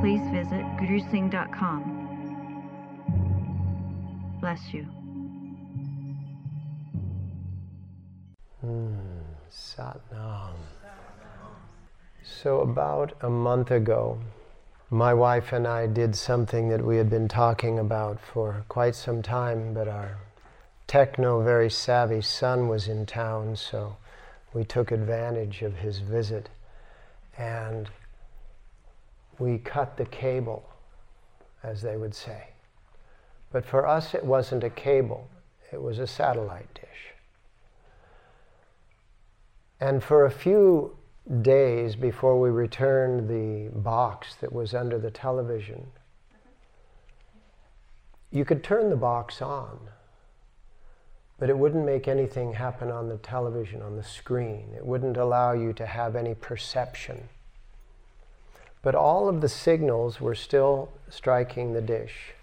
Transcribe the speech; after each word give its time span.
please 0.00 0.22
visit 0.30 0.64
gurusingh.com. 0.78 2.02
Bless 4.40 4.74
you. 4.74 4.86
Mm, 8.64 8.96
Satnam. 9.50 10.54
So, 12.22 12.60
about 12.60 13.12
a 13.20 13.28
month 13.30 13.70
ago, 13.70 14.18
my 14.90 15.12
wife 15.12 15.52
and 15.52 15.66
I 15.66 15.86
did 15.86 16.14
something 16.14 16.68
that 16.68 16.84
we 16.84 16.96
had 16.96 17.10
been 17.10 17.28
talking 17.28 17.78
about 17.78 18.20
for 18.20 18.64
quite 18.68 18.94
some 18.94 19.22
time, 19.22 19.74
but 19.74 19.88
our 19.88 20.18
techno, 20.86 21.42
very 21.42 21.70
savvy 21.70 22.20
son 22.20 22.68
was 22.68 22.86
in 22.88 23.06
town, 23.06 23.56
so 23.56 23.96
we 24.52 24.64
took 24.64 24.92
advantage 24.92 25.62
of 25.62 25.76
his 25.76 25.98
visit 25.98 26.48
and 27.36 27.88
we 29.38 29.58
cut 29.58 29.96
the 29.96 30.04
cable, 30.04 30.68
as 31.62 31.82
they 31.82 31.96
would 31.96 32.14
say. 32.14 32.48
But 33.52 33.64
for 33.64 33.86
us, 33.86 34.14
it 34.14 34.24
wasn't 34.24 34.64
a 34.64 34.70
cable, 34.70 35.28
it 35.72 35.80
was 35.80 35.98
a 35.98 36.06
satellite 36.06 36.72
dish. 36.74 37.14
And 39.80 40.02
for 40.02 40.24
a 40.24 40.30
few 40.30 40.96
days 41.42 41.96
before 41.96 42.40
we 42.40 42.50
returned 42.50 43.28
the 43.28 43.70
box 43.78 44.34
that 44.36 44.52
was 44.52 44.74
under 44.74 44.98
the 44.98 45.10
television, 45.10 45.86
you 48.30 48.44
could 48.44 48.64
turn 48.64 48.90
the 48.90 48.96
box 48.96 49.40
on 49.40 49.78
but 51.38 51.50
it 51.50 51.58
wouldn't 51.58 51.84
make 51.84 52.08
anything 52.08 52.52
happen 52.52 52.90
on 52.90 53.08
the 53.08 53.16
television, 53.18 53.82
on 53.82 53.96
the 53.96 54.02
screen. 54.02 54.72
It 54.76 54.86
wouldn't 54.86 55.16
allow 55.16 55.52
you 55.52 55.72
to 55.74 55.86
have 55.86 56.16
any 56.16 56.34
perception. 56.34 57.28
But 58.84 58.94
all 58.94 59.30
of 59.30 59.40
the 59.40 59.48
signals 59.48 60.20
were 60.20 60.34
still 60.34 60.90
striking 61.08 61.72
the 61.72 61.80
dish. 61.80 62.34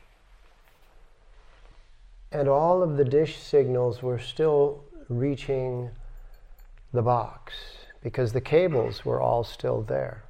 And 2.31 2.47
all 2.49 2.81
of 2.81 2.97
the 2.97 3.05
dish 3.05 3.37
signals 3.37 4.01
were 4.01 4.17
still 4.17 4.83
reaching 5.07 5.91
the 6.91 7.03
box 7.03 7.53
because 8.01 8.33
the 8.33 8.41
cables 8.41 9.05
were 9.05 9.21
all 9.21 9.43
still 9.43 9.83
there. 9.83 10.23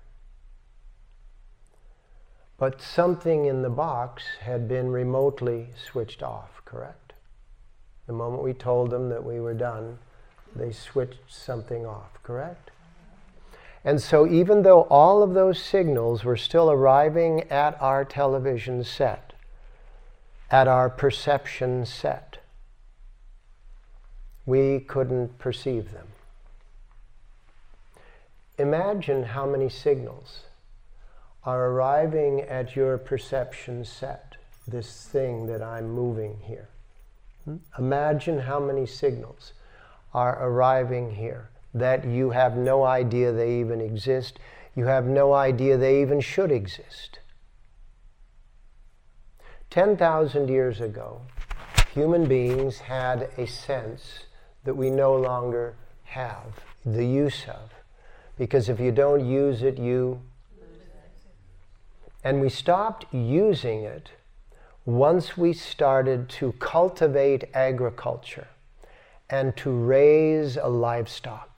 But 2.57 2.81
something 2.81 3.45
in 3.45 3.61
the 3.61 3.69
box 3.69 4.23
had 4.41 4.67
been 4.67 4.91
remotely 4.91 5.69
switched 5.81 6.21
off, 6.21 6.61
correct? 6.65 7.13
The 8.07 8.13
moment 8.13 8.43
we 8.43 8.53
told 8.53 8.89
them 8.89 9.07
that 9.09 9.23
we 9.23 9.39
were 9.39 9.53
done, 9.53 9.97
they 10.53 10.73
switched 10.73 11.19
something 11.29 11.85
off, 11.85 12.21
correct? 12.21 12.70
And 13.83 13.99
so, 14.01 14.27
even 14.27 14.61
though 14.61 14.83
all 14.83 15.23
of 15.23 15.33
those 15.33 15.61
signals 15.61 16.23
were 16.23 16.37
still 16.37 16.69
arriving 16.69 17.49
at 17.49 17.81
our 17.81 18.05
television 18.05 18.83
set, 18.83 19.33
at 20.51 20.67
our 20.67 20.89
perception 20.89 21.85
set, 21.85 22.37
we 24.45 24.79
couldn't 24.79 25.39
perceive 25.39 25.91
them. 25.93 26.07
Imagine 28.59 29.23
how 29.23 29.47
many 29.47 29.69
signals 29.69 30.41
are 31.43 31.69
arriving 31.71 32.41
at 32.41 32.75
your 32.75 32.99
perception 32.99 33.83
set, 33.83 34.35
this 34.67 35.07
thing 35.07 35.47
that 35.47 35.63
I'm 35.63 35.89
moving 35.89 36.37
here. 36.43 36.69
Hmm? 37.45 37.55
Imagine 37.79 38.39
how 38.41 38.59
many 38.59 38.85
signals 38.85 39.53
are 40.13 40.37
arriving 40.47 41.15
here 41.15 41.49
that 41.73 42.05
you 42.05 42.31
have 42.31 42.57
no 42.57 42.83
idea 42.83 43.31
they 43.31 43.59
even 43.59 43.81
exist. 43.81 44.39
You 44.75 44.85
have 44.85 45.05
no 45.05 45.33
idea 45.33 45.77
they 45.77 46.01
even 46.01 46.21
should 46.21 46.51
exist. 46.51 47.19
10,000 49.69 50.49
years 50.49 50.81
ago, 50.81 51.21
human 51.93 52.25
beings 52.25 52.79
had 52.79 53.29
a 53.37 53.47
sense 53.47 54.25
that 54.63 54.75
we 54.75 54.89
no 54.89 55.15
longer 55.15 55.75
have 56.03 56.59
the 56.85 57.05
use 57.05 57.45
of. 57.47 57.71
Because 58.37 58.69
if 58.69 58.79
you 58.79 58.91
don't 58.91 59.25
use 59.25 59.61
it, 59.61 59.77
you. 59.77 60.21
And 62.23 62.41
we 62.41 62.49
stopped 62.49 63.05
using 63.13 63.83
it 63.83 64.11
once 64.85 65.37
we 65.37 65.53
started 65.53 66.27
to 66.27 66.51
cultivate 66.53 67.45
agriculture 67.53 68.47
and 69.29 69.55
to 69.57 69.71
raise 69.71 70.57
a 70.57 70.67
livestock. 70.67 71.50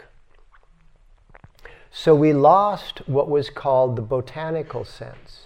So 1.95 2.15
we 2.15 2.33
lost 2.33 3.07
what 3.07 3.29
was 3.29 3.51
called 3.51 3.95
the 3.95 4.01
botanical 4.01 4.83
sense. 4.83 5.45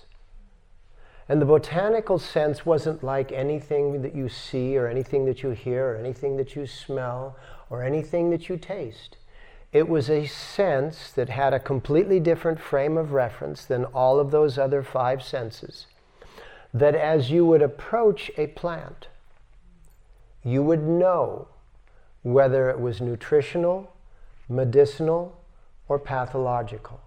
And 1.27 1.41
the 1.41 1.45
botanical 1.45 2.19
sense 2.19 2.65
wasn't 2.65 3.03
like 3.03 3.33
anything 3.33 4.01
that 4.01 4.15
you 4.15 4.29
see 4.29 4.77
or 4.77 4.87
anything 4.87 5.25
that 5.25 5.43
you 5.43 5.49
hear 5.49 5.89
or 5.89 5.97
anything 5.97 6.37
that 6.37 6.55
you 6.55 6.65
smell 6.65 7.35
or 7.69 7.83
anything 7.83 8.29
that 8.29 8.47
you 8.47 8.55
taste. 8.55 9.17
It 9.73 9.89
was 9.89 10.09
a 10.09 10.25
sense 10.25 11.11
that 11.11 11.27
had 11.27 11.53
a 11.53 11.59
completely 11.59 12.21
different 12.21 12.61
frame 12.61 12.97
of 12.97 13.11
reference 13.11 13.65
than 13.65 13.83
all 13.83 14.17
of 14.17 14.31
those 14.31 14.57
other 14.57 14.83
five 14.83 15.21
senses 15.21 15.85
that 16.73 16.95
as 16.95 17.29
you 17.29 17.45
would 17.45 17.61
approach 17.61 18.31
a 18.37 18.47
plant, 18.47 19.09
you 20.45 20.63
would 20.63 20.83
know 20.83 21.49
whether 22.23 22.69
it 22.69 22.79
was 22.79 23.01
nutritional, 23.01 23.91
medicinal, 24.47 25.36
or 25.87 25.99
pathological. 25.99 27.01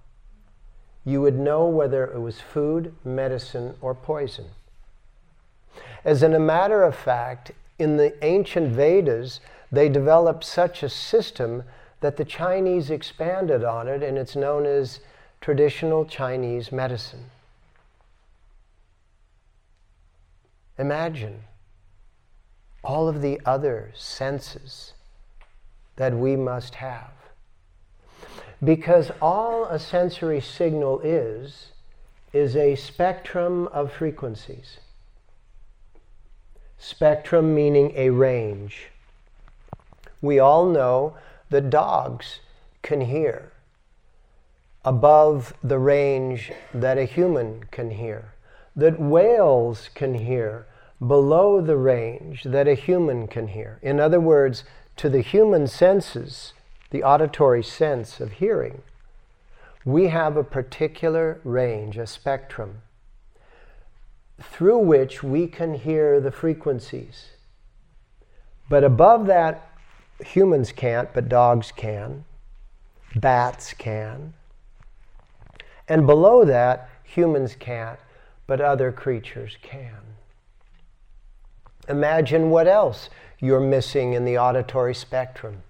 You 1.05 1.21
would 1.23 1.39
know 1.39 1.67
whether 1.67 2.05
it 2.05 2.21
was 2.21 2.41
food, 2.41 2.95
medicine, 3.05 3.75
or 3.81 3.95
poison. 3.95 4.47
As 6.05 6.23
in 6.23 6.35
a 6.35 6.41
matter 6.41 6.83
of 6.83 6.95
fact, 6.95 7.53
in 7.79 7.97
the 7.97 8.23
ancient 8.25 8.73
Vedas, 8.73 9.41
they 9.73 9.89
developed 9.89 10.45
such 10.45 10.83
a 10.83 10.89
system 10.89 11.63
that 12.01 12.17
the 12.17 12.25
Chinese 12.25 12.91
expanded 12.91 13.65
on 13.65 13.89
it, 13.89 14.03
and 14.03 14.19
it's 14.19 14.37
known 14.37 14.67
as 14.67 15.01
traditional 15.41 16.05
Chinese 16.05 16.73
medicine. 16.73 17.31
Imagine 20.79 21.45
all 22.83 23.09
of 23.09 23.21
the 23.21 23.41
other 23.45 23.93
senses 23.95 24.95
that 25.97 26.15
we 26.15 26.37
must 26.37 26.77
have. 26.77 27.20
Because 28.63 29.11
all 29.23 29.65
a 29.65 29.79
sensory 29.79 30.41
signal 30.41 31.01
is, 31.01 31.69
is 32.33 32.57
a 32.57 32.77
spectrum 32.77 33.67
of 33.69 33.93
frequencies. 33.93 34.79
Spectrum 36.79 37.55
meaning 37.55 37.93
a 37.97 38.11
range. 38.11 38.89
We 40.21 40.39
all 40.39 40.67
know 40.67 41.17
that 41.49 41.71
dogs 41.71 42.41
can 42.83 43.03
hear 43.03 43.53
above 44.85 45.53
the 45.63 45.79
range 45.79 46.53
that 46.73 46.97
a 46.99 47.05
human 47.05 47.65
can 47.71 47.91
hear, 47.91 48.33
that 48.75 48.99
whales 48.99 49.91
can 49.95 50.15
hear 50.15 50.67
below 51.07 51.61
the 51.61 51.77
range 51.77 52.45
that 52.45 52.69
a 52.69 52.75
human 52.75 53.27
can 53.27 53.49
hear. 53.49 53.79
In 53.83 54.01
other 54.01 54.21
words, 54.21 54.65
to 54.97 55.09
the 55.09 55.21
human 55.21 55.67
senses, 55.67 56.53
the 56.91 57.03
auditory 57.03 57.63
sense 57.63 58.21
of 58.21 58.33
hearing, 58.33 58.83
we 59.85 60.09
have 60.09 60.37
a 60.37 60.45
particular 60.45 61.41
range, 61.45 61.97
a 61.97 62.07
spectrum, 62.07 62.83
through 64.41 64.79
which 64.79 65.23
we 65.23 65.47
can 65.47 65.75
hear 65.75 66.21
the 66.21 66.31
frequencies. 66.31 67.31
But 68.69 68.85
above 68.85 69.27
that, 69.27 69.69
humans 70.25 70.73
can't, 70.73 71.13
but 71.13 71.29
dogs 71.29 71.73
can, 71.73 72.25
bats 73.17 73.73
can. 73.73 74.35
And 75.89 76.07
below 76.07 76.45
that, 76.45 76.89
humans 77.03 77.57
can't, 77.59 77.99
but 78.47 78.61
other 78.61 78.93
creatures 78.93 79.57
can. 79.63 79.97
Imagine 81.89 82.51
what 82.51 82.69
else 82.69 83.11
you're 83.41 83.61
missing 83.61 84.13
in 84.13 84.25
the 84.25 84.39
auditory 84.39 84.95
spectrum. 84.95 85.63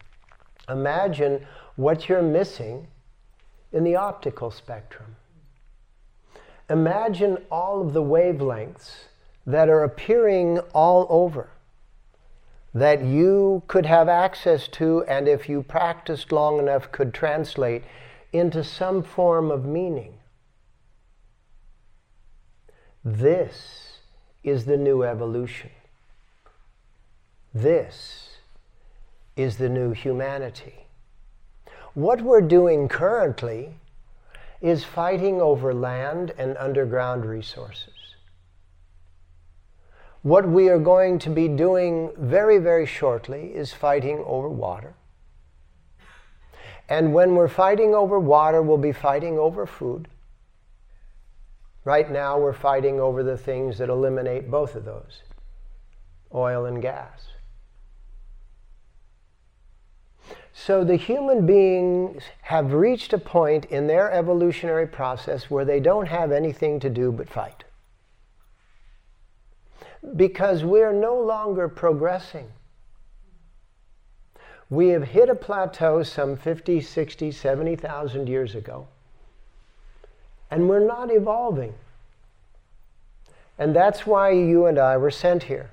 Imagine 0.70 1.46
what 1.76 2.08
you're 2.08 2.22
missing 2.22 2.86
in 3.72 3.84
the 3.84 3.96
optical 3.96 4.50
spectrum. 4.50 5.16
imagine 6.68 7.36
all 7.50 7.80
of 7.80 7.92
the 7.92 8.02
wavelengths 8.02 9.06
that 9.44 9.68
are 9.68 9.82
appearing 9.82 10.58
all 10.72 11.06
over 11.10 11.50
that 12.72 13.02
you 13.04 13.62
could 13.66 13.86
have 13.86 14.08
access 14.08 14.68
to, 14.68 15.02
and 15.04 15.26
if 15.26 15.48
you 15.48 15.62
practiced 15.62 16.30
long 16.30 16.60
enough, 16.60 16.92
could 16.92 17.12
translate 17.12 17.82
into 18.32 18.62
some 18.62 19.02
form 19.02 19.50
of 19.50 19.64
meaning. 19.64 20.14
This 23.04 23.98
is 24.44 24.66
the 24.66 24.76
new 24.76 25.02
evolution. 25.02 25.70
This 27.52 28.29
is 29.42 29.56
the 29.56 29.68
new 29.68 29.92
humanity. 29.92 30.86
What 31.94 32.22
we're 32.22 32.40
doing 32.40 32.88
currently 32.88 33.74
is 34.60 34.84
fighting 34.84 35.40
over 35.40 35.72
land 35.74 36.32
and 36.38 36.56
underground 36.56 37.24
resources. 37.24 37.94
What 40.22 40.46
we 40.46 40.68
are 40.68 40.78
going 40.78 41.18
to 41.20 41.30
be 41.30 41.48
doing 41.48 42.10
very, 42.16 42.58
very 42.58 42.84
shortly 42.84 43.52
is 43.54 43.72
fighting 43.72 44.22
over 44.26 44.48
water. 44.48 44.94
And 46.88 47.14
when 47.14 47.34
we're 47.34 47.48
fighting 47.48 47.94
over 47.94 48.18
water, 48.18 48.60
we'll 48.60 48.76
be 48.76 48.92
fighting 48.92 49.38
over 49.38 49.64
food. 49.64 50.08
Right 51.84 52.10
now, 52.10 52.38
we're 52.38 52.52
fighting 52.52 53.00
over 53.00 53.22
the 53.22 53.38
things 53.38 53.78
that 53.78 53.88
eliminate 53.88 54.50
both 54.50 54.74
of 54.74 54.84
those 54.84 55.22
oil 56.34 56.66
and 56.66 56.82
gas. 56.82 57.28
So 60.66 60.84
the 60.84 60.96
human 60.96 61.46
beings 61.46 62.22
have 62.42 62.74
reached 62.74 63.14
a 63.14 63.18
point 63.18 63.64
in 63.66 63.86
their 63.86 64.12
evolutionary 64.12 64.86
process 64.86 65.48
where 65.48 65.64
they 65.64 65.80
don't 65.80 66.06
have 66.06 66.32
anything 66.32 66.80
to 66.80 66.90
do 66.90 67.10
but 67.10 67.30
fight 67.30 67.64
because 70.16 70.62
we're 70.62 70.92
no 70.92 71.18
longer 71.18 71.66
progressing. 71.66 72.48
We 74.68 74.88
have 74.88 75.04
hit 75.04 75.30
a 75.30 75.34
plateau 75.34 76.02
some 76.02 76.36
50, 76.36 76.82
60, 76.82 77.32
70,000 77.32 78.28
years 78.28 78.54
ago, 78.54 78.86
and 80.50 80.68
we're 80.68 80.86
not 80.86 81.10
evolving. 81.10 81.72
And 83.58 83.74
that's 83.74 84.06
why 84.06 84.30
you 84.32 84.66
and 84.66 84.78
I 84.78 84.98
were 84.98 85.10
sent 85.10 85.44
here. 85.44 85.70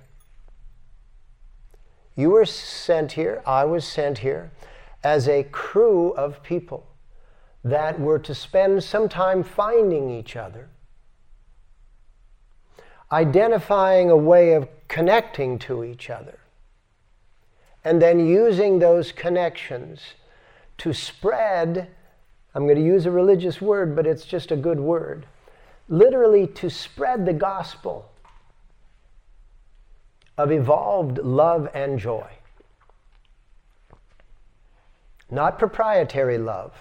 You 2.16 2.30
were 2.30 2.46
sent 2.46 3.12
here, 3.12 3.42
I 3.46 3.66
was 3.66 3.86
sent 3.86 4.20
here 4.20 4.52
as 5.04 5.28
a 5.28 5.44
crew 5.44 6.12
of 6.12 6.44
people 6.44 6.86
that 7.64 8.00
were 8.00 8.20
to 8.20 8.34
spend 8.34 8.84
some 8.84 9.10
time 9.10 9.44
finding 9.44 10.10
each 10.10 10.36
other 10.36 10.70
identifying 13.12 14.10
a 14.10 14.18
way 14.18 14.54
of 14.54 14.68
connecting 14.88 15.58
to 15.60 15.84
each 15.84 16.10
other, 16.10 16.40
and 17.84 18.02
then 18.02 18.26
using 18.26 18.80
those 18.80 19.12
connections 19.12 20.02
to 20.78 20.94
spread. 20.94 21.90
I'm 22.54 22.64
going 22.64 22.78
to 22.78 22.84
use 22.84 23.06
a 23.06 23.12
religious 23.12 23.62
word, 23.62 23.96
but 23.96 24.06
it's 24.06 24.26
just 24.26 24.52
a 24.52 24.56
good 24.56 24.80
word. 24.80 25.26
Literally, 25.88 26.48
to 26.48 26.70
spread 26.70 27.26
the 27.26 27.34
gospel 27.34 28.12
of 30.38 30.52
evolved 30.52 31.20
love 31.20 31.70
and 31.74 31.98
joy. 31.98 32.28
Not 35.30 35.60
proprietary 35.60 36.38
love. 36.38 36.74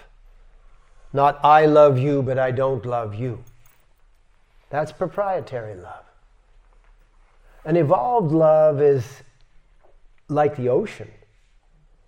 Not 1.13 1.41
I 1.45 1.67
love 1.67 1.99
you, 1.99 2.23
but 2.23 2.39
I 2.39 2.51
don't 2.51 2.85
love 2.85 3.15
you. 3.15 3.43
That's 4.71 4.93
proprietary 4.93 5.75
love. 5.75 6.05
An 7.65 7.77
evolved 7.77 8.33
love 8.33 8.81
is 8.81 9.23
like 10.29 10.57
the 10.57 10.69
ocean, 10.69 11.11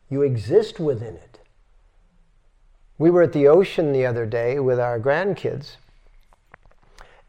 you 0.09 0.23
exist 0.23 0.81
within 0.81 1.15
it. 1.15 1.41
We 2.99 3.11
were 3.11 3.23
at 3.23 3.33
the 3.33 3.47
ocean 3.47 3.93
the 3.93 4.07
other 4.07 4.27
day 4.27 4.59
with 4.59 4.81
our 4.81 4.99
grandkids, 4.99 5.77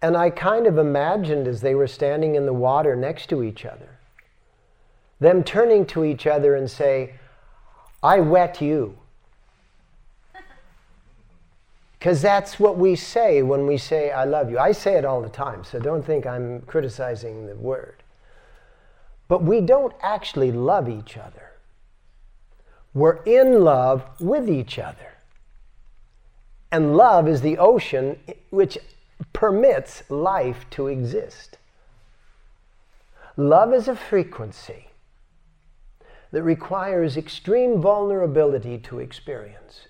and 0.02 0.18
I 0.18 0.30
kind 0.32 0.66
of 0.66 0.78
imagined 0.78 1.48
as 1.48 1.62
they 1.62 1.76
were 1.76 1.88
standing 1.88 2.36
in 2.36 2.46
the 2.46 2.54
water 2.54 2.96
next 2.96 3.30
to 3.30 3.44
each 3.44 3.66
other, 3.66 4.00
them 5.20 5.44
turning 5.44 5.86
to 5.88 6.04
each 6.04 6.26
other 6.26 6.56
and 6.56 6.70
say, 6.70 7.14
I 8.02 8.20
wet 8.20 8.62
you. 8.62 8.98
Because 11.98 12.22
that's 12.22 12.60
what 12.60 12.78
we 12.78 12.96
say 12.96 13.42
when 13.42 13.68
we 13.68 13.78
say, 13.78 14.12
I 14.12 14.24
love 14.24 14.50
you. 14.50 14.58
I 14.58 14.72
say 14.72 14.96
it 14.96 15.04
all 15.04 15.22
the 15.22 15.30
time, 15.30 15.66
so 15.66 15.80
don't 15.80 16.06
think 16.06 16.26
I'm 16.26 16.62
criticizing 16.62 17.46
the 17.46 17.56
word. 17.56 17.96
But 19.28 19.44
we 19.44 19.60
don't 19.60 19.94
actually 20.02 20.52
love 20.52 20.88
each 20.88 21.18
other. 21.18 21.52
We're 22.94 23.22
in 23.24 23.66
love 23.66 24.04
with 24.20 24.50
each 24.50 24.80
other. 24.80 25.14
And 26.72 26.96
love 26.96 27.28
is 27.28 27.42
the 27.42 27.58
ocean 27.58 28.18
which 28.50 28.78
permits 29.34 30.04
life 30.10 30.66
to 30.72 30.88
exist. 30.88 31.58
Love 33.36 33.74
is 33.74 33.88
a 33.88 33.96
frequency 33.96 34.89
that 36.32 36.44
requires 36.44 37.18
extreme 37.18 37.82
vulnerability 37.82 38.78
to 38.78 39.00
experience. 39.00 39.88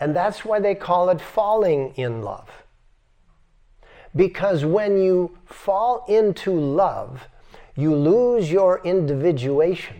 And 0.00 0.14
that's 0.14 0.44
why 0.44 0.60
they 0.60 0.74
call 0.74 1.08
it 1.08 1.20
falling 1.20 1.94
in 1.96 2.22
love. 2.22 2.48
Because 4.14 4.64
when 4.64 4.98
you 5.02 5.36
fall 5.44 6.04
into 6.08 6.52
love, 6.52 7.28
you 7.76 7.94
lose 7.94 8.50
your 8.50 8.80
individuation, 8.84 9.96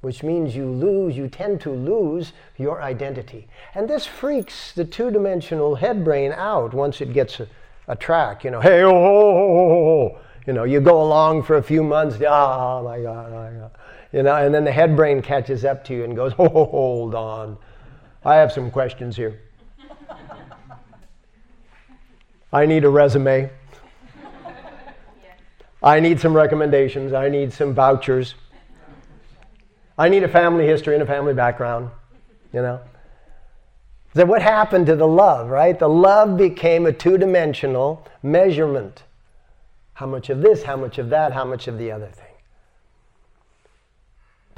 which 0.00 0.22
means 0.22 0.54
you 0.54 0.66
lose, 0.66 1.16
you 1.16 1.28
tend 1.28 1.60
to 1.62 1.70
lose 1.70 2.32
your 2.56 2.82
identity. 2.82 3.48
And 3.74 3.88
this 3.88 4.06
freaks 4.06 4.72
the 4.72 4.84
two 4.84 5.10
dimensional 5.10 5.76
head 5.76 6.04
brain 6.04 6.32
out 6.32 6.74
once 6.74 7.00
it 7.00 7.12
gets 7.12 7.40
a, 7.40 7.48
a 7.86 7.96
track. 7.96 8.44
You 8.44 8.50
know, 8.50 8.60
hey, 8.60 8.82
oh, 8.82 8.90
oh, 8.90 8.92
oh, 8.92 10.14
oh, 10.14 10.18
you 10.46 10.52
know, 10.52 10.64
you 10.64 10.80
go 10.80 11.02
along 11.02 11.42
for 11.42 11.56
a 11.56 11.62
few 11.62 11.82
months, 11.82 12.16
oh 12.16 12.82
my 12.82 13.00
God, 13.00 13.32
my 13.32 13.50
God. 13.50 13.70
You 14.12 14.22
know, 14.22 14.34
and 14.36 14.54
then 14.54 14.64
the 14.64 14.72
head 14.72 14.96
brain 14.96 15.20
catches 15.20 15.64
up 15.64 15.84
to 15.84 15.94
you 15.94 16.04
and 16.04 16.16
goes, 16.16 16.32
oh, 16.38 16.48
hold 16.48 17.14
on. 17.14 17.58
I 18.24 18.36
have 18.36 18.52
some 18.52 18.70
questions 18.70 19.16
here. 19.16 19.40
I 22.52 22.64
need 22.64 22.84
a 22.84 22.88
resume. 22.88 23.50
I 25.82 26.00
need 26.00 26.18
some 26.18 26.34
recommendations. 26.34 27.12
I 27.12 27.28
need 27.28 27.52
some 27.52 27.74
vouchers. 27.74 28.34
I 29.96 30.08
need 30.08 30.22
a 30.22 30.28
family 30.28 30.66
history 30.66 30.94
and 30.94 31.02
a 31.02 31.06
family 31.06 31.34
background, 31.34 31.90
you 32.52 32.62
know. 32.62 32.80
So, 34.14 34.24
what 34.24 34.42
happened 34.42 34.86
to 34.86 34.96
the 34.96 35.06
love, 35.06 35.48
right? 35.48 35.78
The 35.78 35.88
love 35.88 36.36
became 36.36 36.86
a 36.86 36.92
two 36.92 37.18
dimensional 37.18 38.06
measurement. 38.22 39.02
How 39.94 40.06
much 40.06 40.30
of 40.30 40.40
this, 40.40 40.62
how 40.62 40.76
much 40.76 40.98
of 40.98 41.10
that, 41.10 41.32
how 41.32 41.44
much 41.44 41.68
of 41.68 41.78
the 41.78 41.92
other 41.92 42.06
thing. 42.06 42.27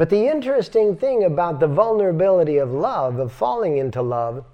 But 0.01 0.09
the 0.09 0.29
interesting 0.29 0.97
thing 0.97 1.25
about 1.25 1.61
the 1.61 1.67
vulnerability 1.67 2.57
of 2.57 2.73
love, 2.73 3.19
of 3.19 3.31
falling 3.31 3.77
into 3.77 4.01
love, 4.01 4.47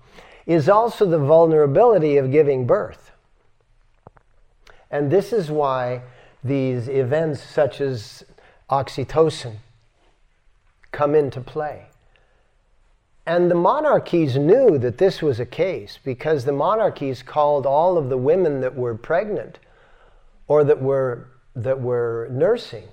is 0.45 0.69
also 0.69 1.07
the 1.07 1.21
vulnerability 1.21 2.17
of 2.17 2.33
giving 2.33 2.67
birth. 2.67 3.13
And 4.91 5.09
this 5.09 5.33
is 5.33 5.49
why 5.49 6.03
these 6.43 6.89
events 6.89 7.45
such 7.45 7.81
as 7.81 8.25
oxytocin 8.69 9.59
come 10.91 11.15
into 11.15 11.41
play. 11.41 11.91
And 13.25 13.49
the 13.49 13.55
monarchies 13.55 14.37
knew 14.37 14.79
that 14.79 14.99
this 14.99 15.23
was 15.23 15.39
a 15.39 15.47
case 15.47 16.01
because 16.03 16.45
the 16.45 16.51
monarchies 16.51 17.23
called 17.23 17.67
all 17.67 17.97
of 17.97 18.09
the 18.09 18.19
women 18.19 18.63
that 18.63 18.75
were 18.75 18.97
pregnant 18.97 19.61
or 20.49 20.65
that 20.65 20.83
were, 20.83 21.29
that 21.55 21.81
were 21.81 22.27
nursing, 22.33 22.89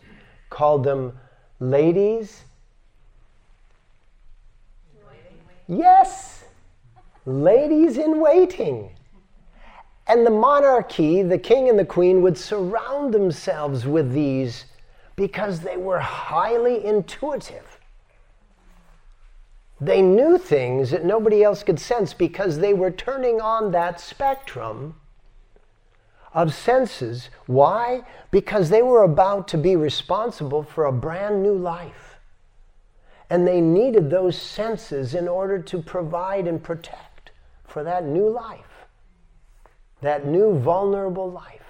called 0.51 0.83
them 0.83 1.13
ladies. 1.63 2.41
Yes, 5.67 6.43
ladies 7.25 7.97
in 7.97 8.19
waiting. 8.19 8.91
And 10.07 10.25
the 10.25 10.31
monarchy, 10.31 11.23
the 11.23 11.37
king 11.37 11.69
and 11.69 11.79
the 11.79 11.85
queen, 11.85 12.21
would 12.21 12.37
surround 12.37 13.13
themselves 13.13 13.87
with 13.87 14.11
these 14.11 14.65
because 15.15 15.61
they 15.61 15.77
were 15.77 15.99
highly 15.99 16.83
intuitive. 16.83 17.79
They 19.79 20.01
knew 20.01 20.37
things 20.37 20.91
that 20.91 21.05
nobody 21.05 21.43
else 21.43 21.63
could 21.63 21.79
sense 21.79 22.13
because 22.13 22.59
they 22.59 22.73
were 22.73 22.91
turning 22.91 23.39
on 23.39 23.71
that 23.71 24.01
spectrum 24.01 24.95
of 26.33 26.53
senses. 26.53 27.29
Why? 27.45 28.03
Because 28.31 28.69
they 28.69 28.81
were 28.81 29.03
about 29.03 29.47
to 29.49 29.57
be 29.57 29.75
responsible 29.75 30.63
for 30.63 30.85
a 30.85 30.91
brand 30.91 31.43
new 31.43 31.55
life. 31.55 32.17
And 33.29 33.47
they 33.47 33.61
needed 33.61 34.09
those 34.09 34.39
senses 34.39 35.15
in 35.15 35.27
order 35.27 35.59
to 35.59 35.81
provide 35.81 36.47
and 36.47 36.61
protect 36.61 37.31
for 37.65 37.83
that 37.83 38.05
new 38.05 38.29
life. 38.29 38.65
that 40.03 40.25
new 40.25 40.59
vulnerable 40.59 41.31
life. 41.31 41.61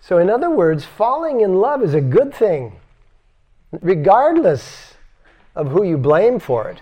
So, 0.00 0.18
in 0.18 0.28
other 0.28 0.50
words, 0.50 0.84
falling 0.84 1.40
in 1.40 1.54
love 1.60 1.82
is 1.82 1.94
a 1.94 2.00
good 2.00 2.34
thing, 2.34 2.80
regardless 3.80 4.94
of 5.54 5.68
who 5.68 5.82
you 5.82 5.96
blame 5.96 6.38
for 6.38 6.68
it. 6.68 6.80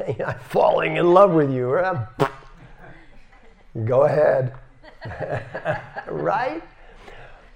I'm 0.26 0.38
falling 0.40 0.96
in 0.96 1.12
love 1.12 1.32
with 1.32 1.50
you. 1.50 1.80
Go 3.84 4.02
ahead. 4.02 4.54
right? 6.08 6.62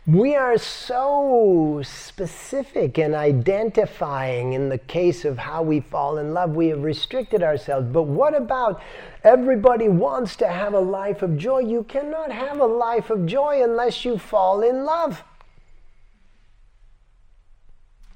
We 0.07 0.37
are 0.37 0.57
so 0.57 1.83
specific 1.85 2.97
in 2.97 3.13
identifying 3.13 4.53
in 4.53 4.69
the 4.69 4.79
case 4.79 5.25
of 5.25 5.37
how 5.37 5.63
we 5.63 5.81
fall 5.81 6.19
in 6.19 6.33
love. 6.33 6.55
We 6.55 6.69
have 6.69 6.85
restricted 6.85 7.43
ourselves. 7.43 7.89
But 7.93 8.05
what 8.05 8.35
about 8.37 8.81
everybody 9.25 9.89
wants 9.89 10.37
to 10.37 10.47
have 10.47 10.75
a 10.75 10.81
life 10.81 11.23
of 11.23 11.37
joy? 11.37 11.59
You 11.59 11.83
cannot 11.83 12.31
have 12.31 12.61
a 12.61 12.67
life 12.67 13.11
of 13.11 13.27
joy 13.27 13.65
unless 13.65 14.05
you 14.05 14.17
fall 14.17 14.63
in 14.63 14.85
love. 14.85 15.25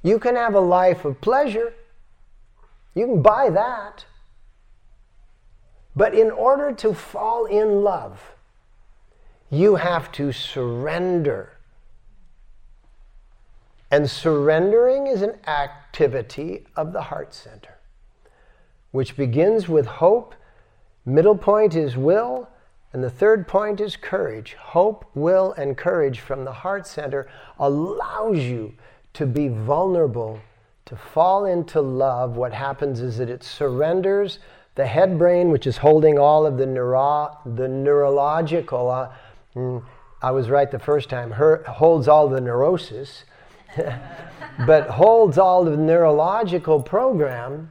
You 0.05 0.21
can 0.21 0.37
have 0.37 0.55
a 0.55 0.61
life 0.61 1.05
of 1.05 1.21
pleasure. 1.21 1.75
You 2.95 3.07
can 3.07 3.23
buy 3.23 3.51
that. 3.51 4.05
But 5.95 6.15
in 6.15 6.31
order 6.31 6.73
to 6.73 6.95
fall 6.95 7.47
in 7.47 7.83
love, 7.83 8.35
you 9.51 9.77
have 9.77 10.13
to 10.13 10.33
surrender 10.33 11.53
and 13.91 14.09
surrendering 14.09 15.09
is 15.09 15.23
an 15.23 15.35
activity 15.47 16.65
of 16.77 16.93
the 16.93 17.03
heart 17.03 17.35
center, 17.35 17.79
which 18.93 19.17
begins 19.17 19.69
with 19.69 19.87
hope, 19.87 20.35
middle 21.05 21.37
point 21.37 21.75
is 21.75 21.97
will, 21.97 22.49
and 22.93 23.03
the 23.03 23.11
third 23.11 23.49
point 23.49 23.81
is 23.81 23.97
courage. 23.97 24.55
Hope, 24.55 25.05
will, 25.15 25.53
and 25.53 25.77
courage 25.77 26.21
from 26.21 26.45
the 26.45 26.53
heart 26.53 26.87
center 26.87 27.29
allows 27.59 28.39
you 28.39 28.75
to 29.15 29.27
be 29.27 29.49
vulnerable, 29.49 30.41
to 30.85 30.97
fall 30.97 31.45
into 31.45 31.81
love. 31.81 32.37
What 32.37 32.53
happens 32.53 33.01
is 33.01 33.19
that 33.19 33.31
it 33.31 33.43
surrenders 33.43 34.39
the 34.75 34.87
head 34.87 35.19
brain, 35.19 35.51
which 35.51 35.67
is 35.67 35.79
holding 35.79 36.19
all 36.19 36.47
of 36.47 36.57
the, 36.57 36.67
neuro- 36.67 37.37
the 37.45 37.69
neurological. 37.69 38.91
Uh, 38.91 39.13
mm, 39.55 39.85
I 40.23 40.31
was 40.31 40.51
right 40.51 40.71
the 40.71 40.79
first 40.79 41.09
time, 41.09 41.33
her, 41.33 41.63
holds 41.65 42.09
all 42.09 42.29
the 42.29 42.41
neurosis 42.41 43.25
but 44.67 44.89
holds 44.89 45.39
all 45.39 45.65
the 45.65 45.77
neurological 45.77 46.83
program, 46.83 47.71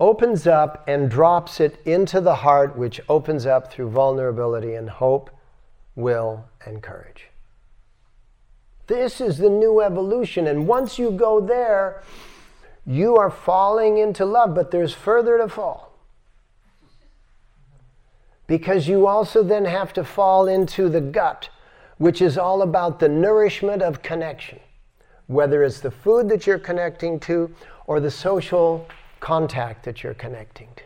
opens 0.00 0.46
up 0.46 0.84
and 0.86 1.10
drops 1.10 1.60
it 1.60 1.80
into 1.84 2.20
the 2.20 2.36
heart, 2.36 2.76
which 2.76 3.00
opens 3.08 3.46
up 3.46 3.72
through 3.72 3.90
vulnerability 3.90 4.74
and 4.74 4.88
hope, 4.88 5.30
will, 5.94 6.44
and 6.64 6.82
courage. 6.82 7.28
This 8.86 9.20
is 9.20 9.38
the 9.38 9.50
new 9.50 9.82
evolution. 9.82 10.46
And 10.46 10.66
once 10.66 10.98
you 10.98 11.10
go 11.10 11.40
there, 11.40 12.02
you 12.86 13.16
are 13.16 13.30
falling 13.30 13.98
into 13.98 14.24
love, 14.24 14.54
but 14.54 14.70
there's 14.70 14.94
further 14.94 15.36
to 15.38 15.48
fall. 15.48 15.87
Because 18.48 18.88
you 18.88 19.06
also 19.06 19.44
then 19.44 19.64
have 19.64 19.92
to 19.92 20.02
fall 20.02 20.48
into 20.48 20.88
the 20.88 21.00
gut, 21.00 21.50
which 21.98 22.20
is 22.20 22.36
all 22.36 22.62
about 22.62 22.98
the 22.98 23.08
nourishment 23.08 23.82
of 23.82 24.02
connection 24.02 24.58
whether 25.28 25.62
it's 25.62 25.80
the 25.80 25.90
food 25.90 26.28
that 26.30 26.46
you're 26.46 26.58
connecting 26.58 27.20
to 27.20 27.54
or 27.86 28.00
the 28.00 28.10
social 28.10 28.88
contact 29.20 29.84
that 29.84 30.02
you're 30.02 30.14
connecting 30.14 30.68
to. 30.76 30.82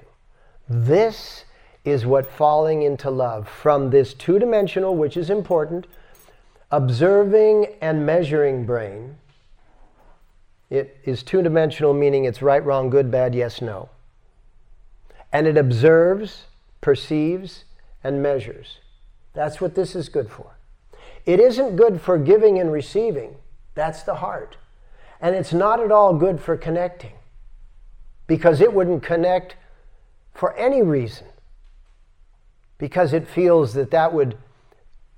This 0.68 1.44
is 1.84 2.04
what 2.04 2.26
falling 2.26 2.82
into 2.82 3.10
love 3.10 3.48
from 3.48 3.90
this 3.90 4.14
two 4.14 4.38
dimensional, 4.38 4.96
which 4.96 5.16
is 5.16 5.30
important, 5.30 5.86
observing 6.70 7.66
and 7.80 8.04
measuring 8.04 8.66
brain. 8.66 9.16
It 10.70 10.96
is 11.04 11.22
two 11.22 11.42
dimensional, 11.42 11.94
meaning 11.94 12.24
it's 12.24 12.42
right, 12.42 12.64
wrong, 12.64 12.90
good, 12.90 13.10
bad, 13.10 13.34
yes, 13.34 13.60
no. 13.60 13.90
And 15.32 15.46
it 15.46 15.56
observes, 15.56 16.44
perceives, 16.82 17.64
and 18.04 18.22
measures. 18.22 18.78
That's 19.32 19.60
what 19.60 19.74
this 19.74 19.96
is 19.96 20.10
good 20.10 20.30
for. 20.30 20.56
It 21.24 21.40
isn't 21.40 21.76
good 21.76 22.00
for 22.00 22.18
giving 22.18 22.58
and 22.58 22.70
receiving. 22.70 23.36
That's 23.74 24.02
the 24.02 24.16
heart. 24.16 24.56
And 25.20 25.34
it's 25.34 25.52
not 25.52 25.80
at 25.80 25.92
all 25.92 26.14
good 26.14 26.40
for 26.40 26.56
connecting 26.56 27.12
because 28.26 28.60
it 28.60 28.74
wouldn't 28.74 29.02
connect 29.02 29.56
for 30.34 30.54
any 30.56 30.82
reason 30.82 31.28
because 32.76 33.12
it 33.12 33.28
feels 33.28 33.74
that 33.74 33.92
that 33.92 34.12
would 34.12 34.36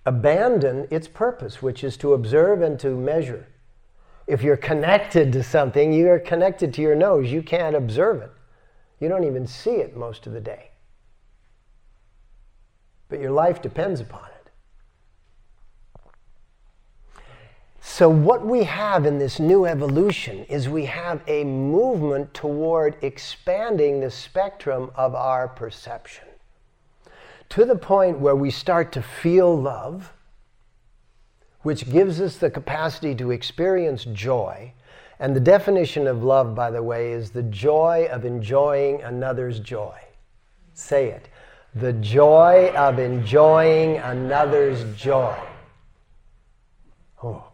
abandon 0.05 0.87
its 0.91 1.09
purpose, 1.09 1.63
which 1.63 1.83
is 1.83 1.97
to 1.97 2.13
observe 2.13 2.61
and 2.61 2.79
to 2.79 2.91
measure. 2.91 3.47
If 4.27 4.43
you're 4.43 4.59
connected 4.59 5.33
to 5.33 5.43
something, 5.43 5.93
you're 5.93 6.19
connected 6.19 6.75
to 6.75 6.83
your 6.83 6.95
nose. 6.95 7.33
You 7.33 7.43
can't 7.43 7.75
observe 7.75 8.21
it. 8.21 8.31
You 9.01 9.09
don't 9.09 9.25
even 9.25 9.47
see 9.47 9.77
it 9.77 9.97
most 9.97 10.27
of 10.27 10.35
the 10.35 10.41
day. 10.41 10.71
But 13.09 13.21
your 13.21 13.31
life 13.31 13.63
depends 13.63 14.01
upon 14.01 14.25
it. 14.25 14.35
So, 17.81 18.09
what 18.09 18.45
we 18.45 18.65
have 18.65 19.07
in 19.07 19.19
this 19.19 19.39
new 19.39 19.67
evolution 19.67 20.45
is 20.47 20.69
we 20.69 20.87
have 20.87 21.23
a 21.29 21.45
movement 21.45 22.35
toward 22.35 22.97
expanding 23.03 24.01
the 24.01 24.11
spectrum 24.11 24.91
of 24.97 25.15
our 25.15 25.47
perception 25.47 26.25
to 27.51 27.65
the 27.65 27.77
point 27.77 28.19
where 28.19 28.35
we 28.35 28.51
start 28.51 28.91
to 28.93 29.03
feel 29.03 29.55
love, 29.55 30.13
which 31.63 31.89
gives 31.91 32.21
us 32.21 32.37
the 32.37 32.51
capacity 32.51 33.15
to 33.15 33.31
experience 33.31 34.05
joy. 34.07 34.73
And 35.21 35.37
the 35.37 35.41
definition 35.41 36.09
of 36.09 36.25
love, 36.25 36.55
by 36.55 36.71
the 36.71 36.83
way, 36.83 37.13
is 37.13 37.31
the 37.31 37.45
joy 37.45 38.09
of 38.11 38.25
enjoying 38.25 39.03
another's 39.03 39.61
joy. 39.61 39.97
Say 40.73 41.11
it. 41.11 41.29
The 41.77 41.93
joy 41.95 42.73
of 42.77 43.01
enjoying 43.01 43.97
another's 43.97 44.85
joy. 44.97 45.37
Oh. 47.23 47.45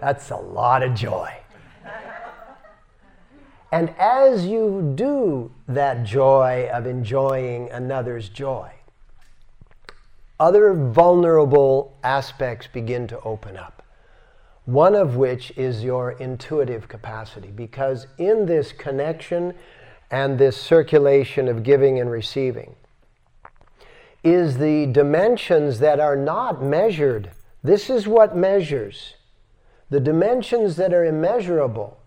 That's 0.00 0.30
a 0.30 0.36
lot 0.36 0.82
of 0.82 0.94
joy. 0.94 1.30
And 3.70 3.94
as 3.98 4.46
you 4.46 4.92
do 4.96 5.52
that 5.68 6.04
joy 6.04 6.68
of 6.72 6.86
enjoying 6.86 7.70
another's 7.70 8.28
joy, 8.28 8.72
other 10.40 10.74
vulnerable 10.74 11.96
aspects 12.02 12.66
begin 12.66 13.06
to 13.06 13.20
open 13.20 13.56
up. 13.56 13.82
One 14.64 14.94
of 14.94 15.16
which 15.16 15.52
is 15.56 15.84
your 15.84 16.12
intuitive 16.12 16.88
capacity, 16.88 17.52
because 17.54 18.06
in 18.18 18.46
this 18.46 18.72
connection 18.72 19.54
and 20.10 20.38
this 20.38 20.56
circulation 20.56 21.46
of 21.46 21.62
giving 21.62 22.00
and 22.00 22.10
receiving 22.10 22.74
is 24.24 24.58
the 24.58 24.86
dimensions 24.86 25.78
that 25.80 25.98
are 26.00 26.16
not 26.16 26.62
measured. 26.62 27.30
This 27.62 27.90
is 27.90 28.06
what 28.06 28.36
measures. 28.36 29.14
The 29.90 30.00
dimensions 30.00 30.76
that 30.76 30.94
are 30.94 31.04
immeasurable 31.04 31.98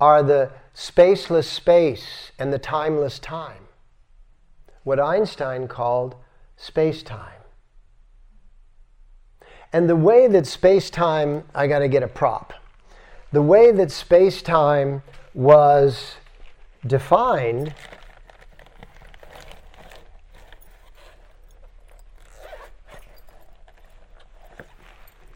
are 0.00 0.22
the 0.22 0.50
spaceless 0.74 1.44
space 1.44 2.32
and 2.38 2.52
the 2.52 2.58
timeless 2.58 3.18
time. 3.18 3.66
What 4.84 5.00
Einstein 5.00 5.68
called 5.68 6.16
space 6.56 7.02
time. 7.02 7.32
And 9.72 9.88
the 9.88 9.96
way 9.96 10.28
that 10.28 10.46
space 10.46 10.88
time, 10.88 11.44
I 11.54 11.66
got 11.66 11.80
to 11.80 11.88
get 11.88 12.02
a 12.02 12.08
prop. 12.08 12.54
The 13.32 13.42
way 13.42 13.70
that 13.72 13.90
space 13.90 14.40
time 14.40 15.02
was 15.34 16.14
defined 16.86 17.74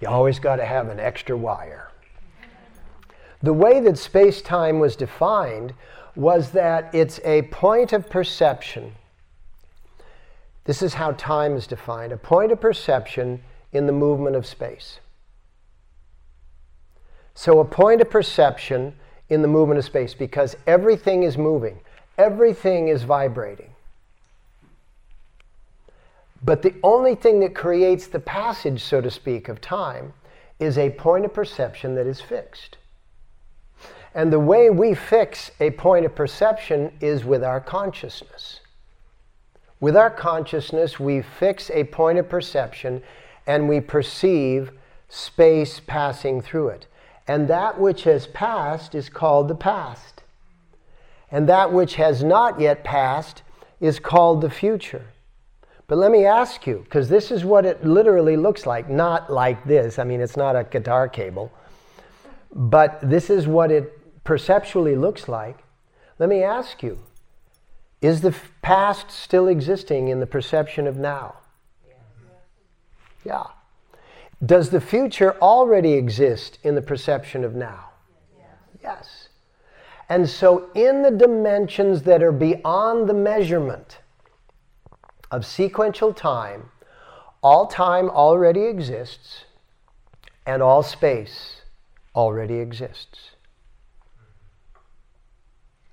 You 0.03 0.09
always 0.09 0.41
got 0.41 0.57
to 0.57 0.67
have 0.67 0.89
an 0.89 0.99
extra 0.99 1.37
wire. 1.37 1.89
The 3.41 3.53
way 3.53 3.79
that 3.79 3.97
space 3.97 4.43
time 4.43 4.81
was 4.81 4.97
defined 4.97 5.75
was 6.17 6.51
that 6.51 6.93
it's 6.93 7.21
a 7.25 7.43
point 7.43 7.93
of 7.93 8.11
perception. 8.11 8.95
This 10.65 10.83
is 10.83 10.95
how 10.95 11.13
time 11.13 11.55
is 11.55 11.69
defined 11.69 12.13
a 12.13 12.17
point 12.17 12.51
of 12.51 12.61
perception 12.61 13.45
in 13.73 13.87
the 13.87 13.93
movement 13.93 14.35
of 14.35 14.45
space. 14.45 14.99
So, 17.35 17.61
a 17.61 17.65
point 17.65 18.01
of 18.01 18.11
perception 18.11 18.97
in 19.29 19.41
the 19.41 19.49
movement 19.49 19.79
of 19.79 19.85
space 19.85 20.15
because 20.15 20.57
everything 20.67 21.23
is 21.23 21.39
moving, 21.39 21.79
everything 22.19 22.89
is 22.89 23.05
vibrating. 23.05 23.72
But 26.45 26.63
the 26.63 26.75
only 26.83 27.15
thing 27.15 27.41
that 27.41 27.55
creates 27.55 28.07
the 28.07 28.19
passage, 28.19 28.83
so 28.83 29.01
to 29.01 29.11
speak, 29.11 29.49
of 29.49 29.61
time 29.61 30.13
is 30.59 30.77
a 30.77 30.91
point 30.91 31.25
of 31.25 31.33
perception 31.33 31.95
that 31.95 32.07
is 32.07 32.21
fixed. 32.21 32.79
And 34.15 34.33
the 34.33 34.41
way 34.41 34.69
we 34.69 34.95
fix 34.95 35.51
a 35.61 35.71
point 35.71 36.05
of 36.05 36.15
perception 36.15 36.93
is 37.01 37.25
with 37.25 37.43
our 37.43 37.61
consciousness. 37.61 38.61
With 39.81 39.97
our 39.97 40.11
consciousness, 40.11 41.01
we 41.01 41.23
fix 41.23 41.71
a 41.71 41.85
point 41.85 42.19
of 42.19 42.29
perception 42.29 43.03
and 43.47 43.69
we 43.69 43.81
perceive 43.81 44.71
space 45.09 45.81
passing 45.81 46.41
through 46.41 46.69
it. 46.69 46.87
And 47.27 47.49
that 47.49 47.81
which 47.81 48.05
has 48.05 48.27
passed 48.27 48.95
is 48.95 49.09
called 49.09 49.49
the 49.49 49.55
past. 49.55 50.23
And 51.31 51.49
that 51.49 51.73
which 51.73 51.95
has 51.95 52.23
not 52.23 52.61
yet 52.61 52.85
passed 52.85 53.43
is 53.81 53.99
called 53.99 54.41
the 54.41 54.51
future. 54.51 55.07
But 55.87 55.99
let 55.99 56.11
me 56.11 56.25
ask 56.25 56.67
you, 56.67 56.81
because 56.85 57.09
this 57.09 57.31
is 57.31 57.45
what 57.45 57.67
it 57.67 57.85
literally 57.85 58.37
looks 58.37 58.67
like, 58.67 58.89
not 58.89 59.31
like 59.31 59.65
this. 59.65 59.99
I 59.99 60.05
mean, 60.05 60.21
it's 60.21 60.37
not 60.37 60.57
a 60.57 60.65
guitar 60.65 61.09
cable, 61.09 61.53
but 62.55 62.99
this 63.03 63.29
is 63.29 63.47
what 63.47 63.71
it 63.71 64.25
perceptually 64.25 64.97
looks 64.97 65.29
like. 65.29 65.65
Let 66.19 66.29
me 66.29 66.43
ask 66.43 66.83
you 66.83 66.99
is 68.01 68.21
the 68.21 68.35
past 68.63 69.13
still 69.13 69.47
existing 69.47 70.09
in 70.09 70.19
the 70.19 70.27
perception 70.27 70.89
of 70.89 70.97
now? 70.97 71.37
Yeah. 73.25 73.45
Does 74.45 74.71
the 74.71 74.81
future 74.81 75.37
already 75.41 75.93
exist 75.93 76.59
in 76.65 76.75
the 76.75 76.83
perception 76.83 77.45
of 77.45 77.55
now? 77.55 77.91
Yes. 78.83 79.29
And 80.09 80.29
so, 80.29 80.69
in 80.75 81.03
the 81.03 81.13
dimensions 81.13 82.03
that 82.03 82.23
are 82.25 82.33
beyond 82.33 83.09
the 83.09 83.15
measurement 83.15 83.99
of 85.33 85.45
sequential 85.45 86.13
time, 86.13 86.71
all 87.43 87.67
time 87.67 88.09
already 88.11 88.63
exists 88.63 89.47
and 90.47 90.63
all 90.63 90.83
space 90.83 91.63
already 92.15 92.57
exists. 92.57 93.31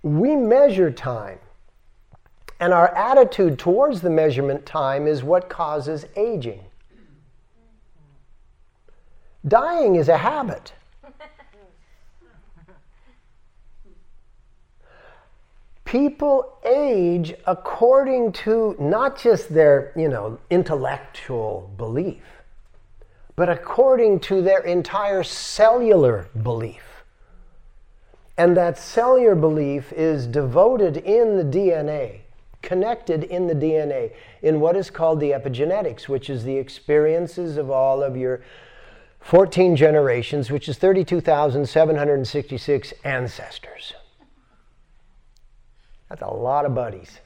We 0.04 0.36
measure 0.36 0.92
time 0.92 1.40
and 2.60 2.74
our 2.74 2.94
attitude 2.94 3.58
towards 3.58 4.02
the 4.02 4.10
measurement 4.10 4.66
time 4.66 5.08
is 5.08 5.24
what 5.24 5.50
causes 5.50 6.06
aging. 6.16 6.62
Dying 9.48 9.96
is 9.96 10.10
a 10.10 10.18
habit. 10.18 10.74
People 15.90 16.54
age 16.64 17.34
according 17.48 18.32
to 18.32 18.76
not 18.78 19.20
just 19.20 19.52
their, 19.52 19.92
you 19.96 20.08
know, 20.08 20.38
intellectual 20.52 21.72
belief, 21.78 22.22
but 23.36 23.50
according 23.50 24.20
to 24.20 24.44
their 24.44 24.60
entire 24.60 25.24
cellular 25.24 26.30
belief. 26.44 26.84
And 28.38 28.56
that 28.56 28.78
cellular 28.78 29.34
belief 29.34 29.92
is 29.92 30.28
devoted 30.28 30.98
in 30.98 31.38
the 31.38 31.44
DNA 31.44 32.20
connected 32.62 33.24
in 33.24 33.48
the 33.48 33.56
DNA 33.56 34.12
in 34.44 34.60
what 34.60 34.76
is 34.76 34.92
called 34.92 35.20
the 35.20 35.32
epigenetics, 35.32 36.08
which 36.08 36.30
is 36.30 36.44
the 36.44 36.58
experiences 36.58 37.58
of 37.58 37.72
all 37.72 38.04
of 38.04 38.16
your 38.16 38.42
14 39.22 39.76
generations, 39.76 40.52
which 40.52 40.70
is 40.70 40.78
32,766 40.78 42.94
ancestors. 43.04 43.94
That's 46.10 46.22
a 46.22 46.28
lot 46.28 46.66
of 46.66 46.74
buddies 46.74 47.20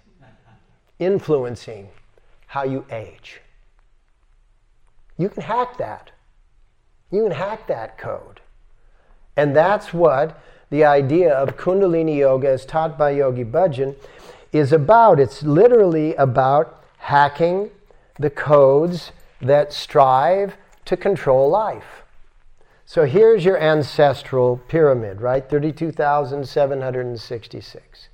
influencing 1.00 1.90
how 2.48 2.64
you 2.64 2.86
age. 2.92 3.40
You 5.18 5.30
can 5.30 5.44
hack 5.44 5.78
that. 5.78 6.12
You 7.12 7.24
can 7.24 7.32
hack 7.32 7.68
that 7.68 7.98
code. 7.98 8.42
And 9.36 9.56
that's 9.56 9.94
what 9.94 10.40
the 10.70 10.84
idea 10.86 11.34
of 11.34 11.58
Kundalini 11.58 12.18
Yoga, 12.18 12.50
as 12.50 12.66
taught 12.66 12.98
by 12.98 13.12
Yogi 13.12 13.46
Bhajan, 13.46 13.96
is 14.52 14.72
about. 14.72 15.20
It's 15.20 15.44
literally 15.44 16.16
about 16.16 16.84
hacking 16.98 17.70
the 18.20 18.30
codes 18.30 19.12
that 19.42 19.74
strive 19.74 20.56
to 20.86 20.96
control 20.98 21.50
life. 21.50 22.04
So 22.86 23.06
here's 23.06 23.46
your 23.46 23.58
ancestral 23.58 24.58
pyramid, 24.68 25.22
right? 25.22 25.50
32,766. 25.50 28.10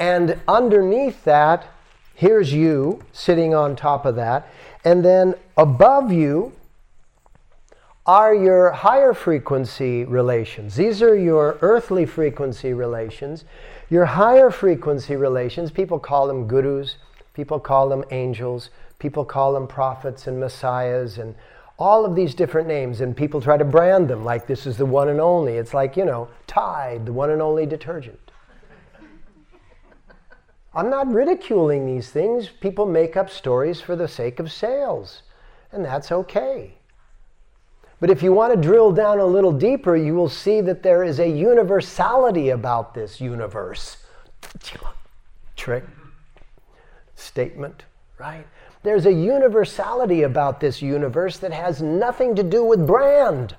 And 0.00 0.40
underneath 0.48 1.24
that, 1.24 1.68
here's 2.14 2.52
you 2.54 3.02
sitting 3.12 3.54
on 3.54 3.76
top 3.76 4.06
of 4.06 4.16
that. 4.16 4.48
And 4.82 5.04
then 5.04 5.34
above 5.58 6.10
you 6.10 6.54
are 8.06 8.34
your 8.34 8.70
higher 8.70 9.12
frequency 9.12 10.04
relations. 10.04 10.74
These 10.74 11.02
are 11.02 11.16
your 11.16 11.58
earthly 11.60 12.06
frequency 12.06 12.72
relations. 12.72 13.44
Your 13.90 14.06
higher 14.06 14.50
frequency 14.50 15.16
relations, 15.16 15.70
people 15.70 15.98
call 15.98 16.26
them 16.26 16.48
gurus, 16.48 16.96
people 17.34 17.60
call 17.60 17.90
them 17.90 18.04
angels, 18.10 18.70
people 18.98 19.24
call 19.24 19.52
them 19.52 19.66
prophets 19.66 20.26
and 20.26 20.40
messiahs 20.40 21.18
and 21.18 21.34
all 21.78 22.04
of 22.04 22.14
these 22.14 22.34
different 22.34 22.68
names 22.68 23.00
and 23.00 23.16
people 23.16 23.40
try 23.40 23.56
to 23.56 23.64
brand 23.64 24.08
them 24.08 24.24
like 24.24 24.46
this 24.46 24.66
is 24.66 24.76
the 24.76 24.86
one 24.86 25.08
and 25.08 25.20
only. 25.20 25.54
It's 25.54 25.74
like, 25.74 25.96
you 25.96 26.04
know, 26.04 26.28
Tide, 26.46 27.04
the 27.04 27.12
one 27.12 27.30
and 27.30 27.42
only 27.42 27.66
detergent. 27.66 28.29
I'm 30.72 30.88
not 30.88 31.12
ridiculing 31.12 31.86
these 31.86 32.10
things. 32.10 32.48
People 32.48 32.86
make 32.86 33.16
up 33.16 33.28
stories 33.28 33.80
for 33.80 33.96
the 33.96 34.06
sake 34.06 34.38
of 34.38 34.52
sales, 34.52 35.22
and 35.72 35.84
that's 35.84 36.12
okay. 36.12 36.74
But 37.98 38.10
if 38.10 38.22
you 38.22 38.32
want 38.32 38.54
to 38.54 38.60
drill 38.60 38.92
down 38.92 39.18
a 39.18 39.26
little 39.26 39.52
deeper, 39.52 39.96
you 39.96 40.14
will 40.14 40.28
see 40.28 40.60
that 40.62 40.82
there 40.82 41.04
is 41.04 41.18
a 41.18 41.28
universality 41.28 42.48
about 42.48 42.94
this 42.94 43.20
universe. 43.20 43.98
Trick 45.56 45.84
statement, 47.14 47.84
right? 48.18 48.46
There's 48.82 49.04
a 49.04 49.12
universality 49.12 50.22
about 50.22 50.60
this 50.60 50.80
universe 50.80 51.36
that 51.38 51.52
has 51.52 51.82
nothing 51.82 52.34
to 52.36 52.42
do 52.42 52.64
with 52.64 52.86
brand. 52.86 53.56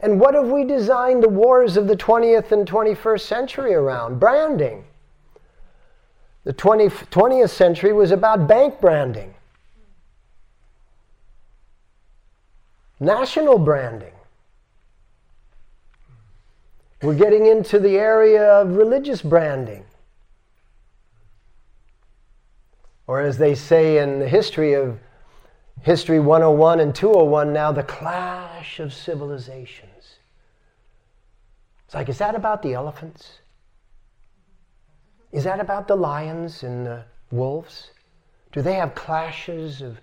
And 0.00 0.20
what 0.20 0.34
have 0.34 0.48
we 0.48 0.64
designed 0.64 1.22
the 1.22 1.28
wars 1.28 1.76
of 1.76 1.88
the 1.88 1.96
20th 1.96 2.52
and 2.52 2.66
21st 2.68 3.20
century 3.20 3.74
around? 3.74 4.20
Branding. 4.20 4.84
The 6.44 6.52
20, 6.52 6.88
20th 6.88 7.50
century 7.50 7.92
was 7.92 8.10
about 8.10 8.46
bank 8.46 8.80
branding. 8.80 9.34
National 13.00 13.58
branding. 13.58 14.12
We're 17.02 17.14
getting 17.14 17.46
into 17.46 17.78
the 17.78 17.96
area 17.96 18.42
of 18.42 18.76
religious 18.76 19.22
branding. 19.22 19.84
Or 23.06 23.20
as 23.20 23.38
they 23.38 23.54
say 23.54 23.98
in 23.98 24.18
the 24.18 24.28
history 24.28 24.74
of 24.74 24.98
History 25.82 26.20
101 26.20 26.80
and 26.80 26.94
201 26.94 27.52
now, 27.52 27.72
the 27.72 27.82
clash 27.82 28.80
of 28.80 28.92
civilizations. 28.92 30.16
It's 31.86 31.94
like, 31.94 32.08
is 32.08 32.18
that 32.18 32.34
about 32.34 32.62
the 32.62 32.74
elephants? 32.74 33.38
Is 35.32 35.44
that 35.44 35.60
about 35.60 35.88
the 35.88 35.96
lions 35.96 36.62
and 36.62 36.86
the 36.86 37.04
wolves? 37.30 37.90
Do 38.52 38.62
they 38.62 38.74
have 38.74 38.94
clashes 38.94 39.80
of 39.82 40.00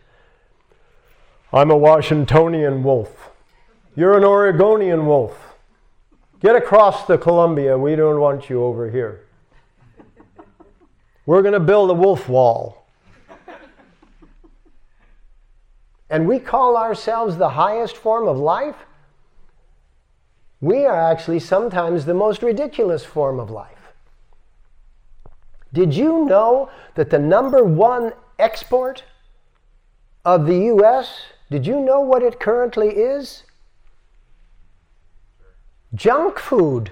I'm 1.54 1.72
a 1.72 1.78
Washingtonian 1.78 2.84
wolf. 2.84 3.30
You're 3.96 4.18
an 4.18 4.26
Oregonian 4.26 5.06
wolf. 5.06 5.56
Get 6.42 6.56
across 6.56 7.08
the 7.08 7.18
Columbia. 7.18 7.78
We 7.78 7.96
don't 7.96 8.20
want 8.20 8.50
you 8.50 8.62
over 8.64 8.90
here. 8.90 9.22
We're 11.26 11.42
going 11.42 11.54
to 11.54 11.60
build 11.62 11.92
a 11.92 11.94
wolf 11.94 12.28
wall. 12.28 12.85
And 16.10 16.28
we 16.28 16.40
call 16.40 16.78
ourselves 16.78 17.38
the 17.38 17.50
highest 17.50 17.98
form 17.98 18.28
of 18.28 18.38
life. 18.38 18.76
We 20.62 20.86
are 20.86 21.00
actually 21.00 21.40
sometimes 21.40 22.06
the 22.06 22.14
most 22.14 22.42
ridiculous 22.42 23.04
form 23.04 23.40
of 23.40 23.50
life. 23.50 23.94
Did 25.74 25.94
you 25.94 26.26
know 26.26 26.70
that 26.96 27.10
the 27.10 27.20
number 27.20 27.64
one 27.64 28.14
export 28.40 29.04
of 30.24 30.46
the 30.46 30.58
U.S. 30.58 31.22
Did 31.52 31.68
you 31.68 31.80
know 31.80 32.00
what 32.00 32.24
it 32.24 32.40
currently 32.40 32.90
is? 32.90 33.44
Junk 35.94 36.40
food. 36.40 36.92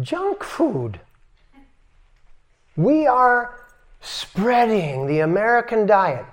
Junk 0.00 0.42
food. 0.42 1.00
We 2.76 3.06
are 3.06 3.59
spreading 4.00 5.06
the 5.06 5.20
American 5.20 5.86
diet 5.86 6.26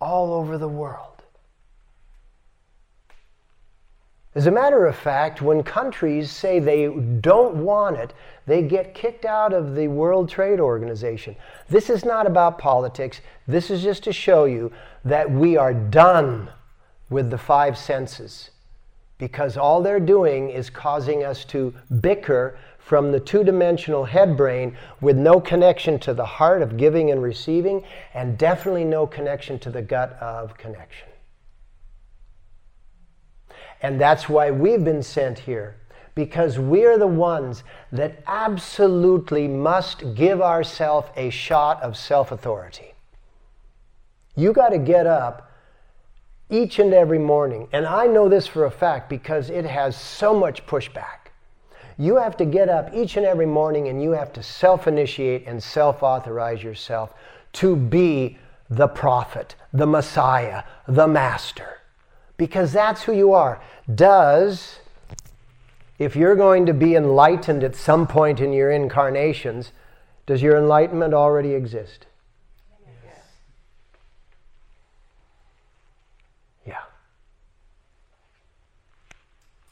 all 0.00 0.32
over 0.32 0.58
the 0.58 0.68
world. 0.68 1.16
As 4.34 4.46
a 4.46 4.50
matter 4.50 4.84
of 4.84 4.94
fact, 4.94 5.40
when 5.40 5.62
countries 5.62 6.30
say 6.30 6.58
they 6.58 6.88
don't 6.88 7.56
want 7.56 7.96
it, 7.96 8.12
they 8.44 8.60
get 8.60 8.94
kicked 8.94 9.24
out 9.24 9.54
of 9.54 9.74
the 9.74 9.88
World 9.88 10.28
Trade 10.28 10.60
Organization. 10.60 11.34
This 11.70 11.88
is 11.88 12.04
not 12.04 12.26
about 12.26 12.58
politics. 12.58 13.22
This 13.48 13.70
is 13.70 13.82
just 13.82 14.04
to 14.04 14.12
show 14.12 14.44
you 14.44 14.70
that 15.06 15.30
we 15.30 15.56
are 15.56 15.72
done 15.72 16.50
with 17.08 17.30
the 17.30 17.38
five 17.38 17.78
senses 17.78 18.50
because 19.16 19.56
all 19.56 19.82
they're 19.82 19.98
doing 19.98 20.50
is 20.50 20.68
causing 20.68 21.24
us 21.24 21.44
to 21.46 21.72
bicker 22.02 22.58
from 22.86 23.10
the 23.10 23.18
two 23.18 23.42
dimensional 23.42 24.04
head 24.04 24.36
brain 24.36 24.76
with 25.00 25.16
no 25.16 25.40
connection 25.40 25.98
to 25.98 26.14
the 26.14 26.24
heart 26.24 26.62
of 26.62 26.76
giving 26.76 27.10
and 27.10 27.20
receiving, 27.20 27.82
and 28.14 28.38
definitely 28.38 28.84
no 28.84 29.08
connection 29.08 29.58
to 29.58 29.70
the 29.70 29.82
gut 29.82 30.12
of 30.20 30.56
connection. 30.56 31.08
And 33.82 34.00
that's 34.00 34.28
why 34.28 34.52
we've 34.52 34.84
been 34.84 35.02
sent 35.02 35.40
here, 35.40 35.74
because 36.14 36.60
we're 36.60 36.96
the 36.96 37.08
ones 37.08 37.64
that 37.90 38.22
absolutely 38.28 39.48
must 39.48 40.14
give 40.14 40.40
ourselves 40.40 41.08
a 41.16 41.30
shot 41.30 41.82
of 41.82 41.96
self 41.96 42.30
authority. 42.30 42.94
You 44.36 44.52
got 44.52 44.68
to 44.68 44.78
get 44.78 45.08
up 45.08 45.50
each 46.48 46.78
and 46.78 46.94
every 46.94 47.18
morning. 47.18 47.66
And 47.72 47.84
I 47.84 48.06
know 48.06 48.28
this 48.28 48.46
for 48.46 48.64
a 48.64 48.70
fact 48.70 49.10
because 49.10 49.50
it 49.50 49.64
has 49.64 50.00
so 50.00 50.38
much 50.38 50.64
pushback. 50.66 51.25
You 51.98 52.16
have 52.16 52.36
to 52.38 52.44
get 52.44 52.68
up 52.68 52.92
each 52.94 53.16
and 53.16 53.24
every 53.24 53.46
morning 53.46 53.88
and 53.88 54.02
you 54.02 54.12
have 54.12 54.32
to 54.34 54.42
self 54.42 54.86
initiate 54.86 55.46
and 55.46 55.62
self 55.62 56.02
authorize 56.02 56.62
yourself 56.62 57.10
to 57.54 57.74
be 57.74 58.38
the 58.68 58.88
prophet, 58.88 59.54
the 59.72 59.86
Messiah, 59.86 60.64
the 60.86 61.06
Master. 61.06 61.80
Because 62.36 62.72
that's 62.72 63.04
who 63.04 63.12
you 63.12 63.32
are. 63.32 63.62
Does, 63.92 64.80
if 65.98 66.16
you're 66.16 66.36
going 66.36 66.66
to 66.66 66.74
be 66.74 66.94
enlightened 66.94 67.64
at 67.64 67.74
some 67.74 68.06
point 68.06 68.40
in 68.40 68.52
your 68.52 68.70
incarnations, 68.70 69.72
does 70.26 70.42
your 70.42 70.58
enlightenment 70.58 71.14
already 71.14 71.54
exist? 71.54 72.06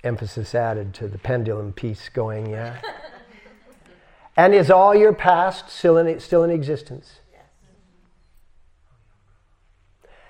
Emphasis 0.04 0.54
added 0.54 0.94
to 0.94 1.08
the 1.08 1.18
pendulum 1.18 1.72
piece 1.72 2.08
going, 2.08 2.50
yeah? 2.50 2.76
and 4.36 4.54
is 4.54 4.70
all 4.70 4.94
your 4.94 5.12
past 5.12 5.70
still 5.70 5.96
in, 5.98 6.20
still 6.20 6.44
in 6.44 6.50
existence? 6.50 7.20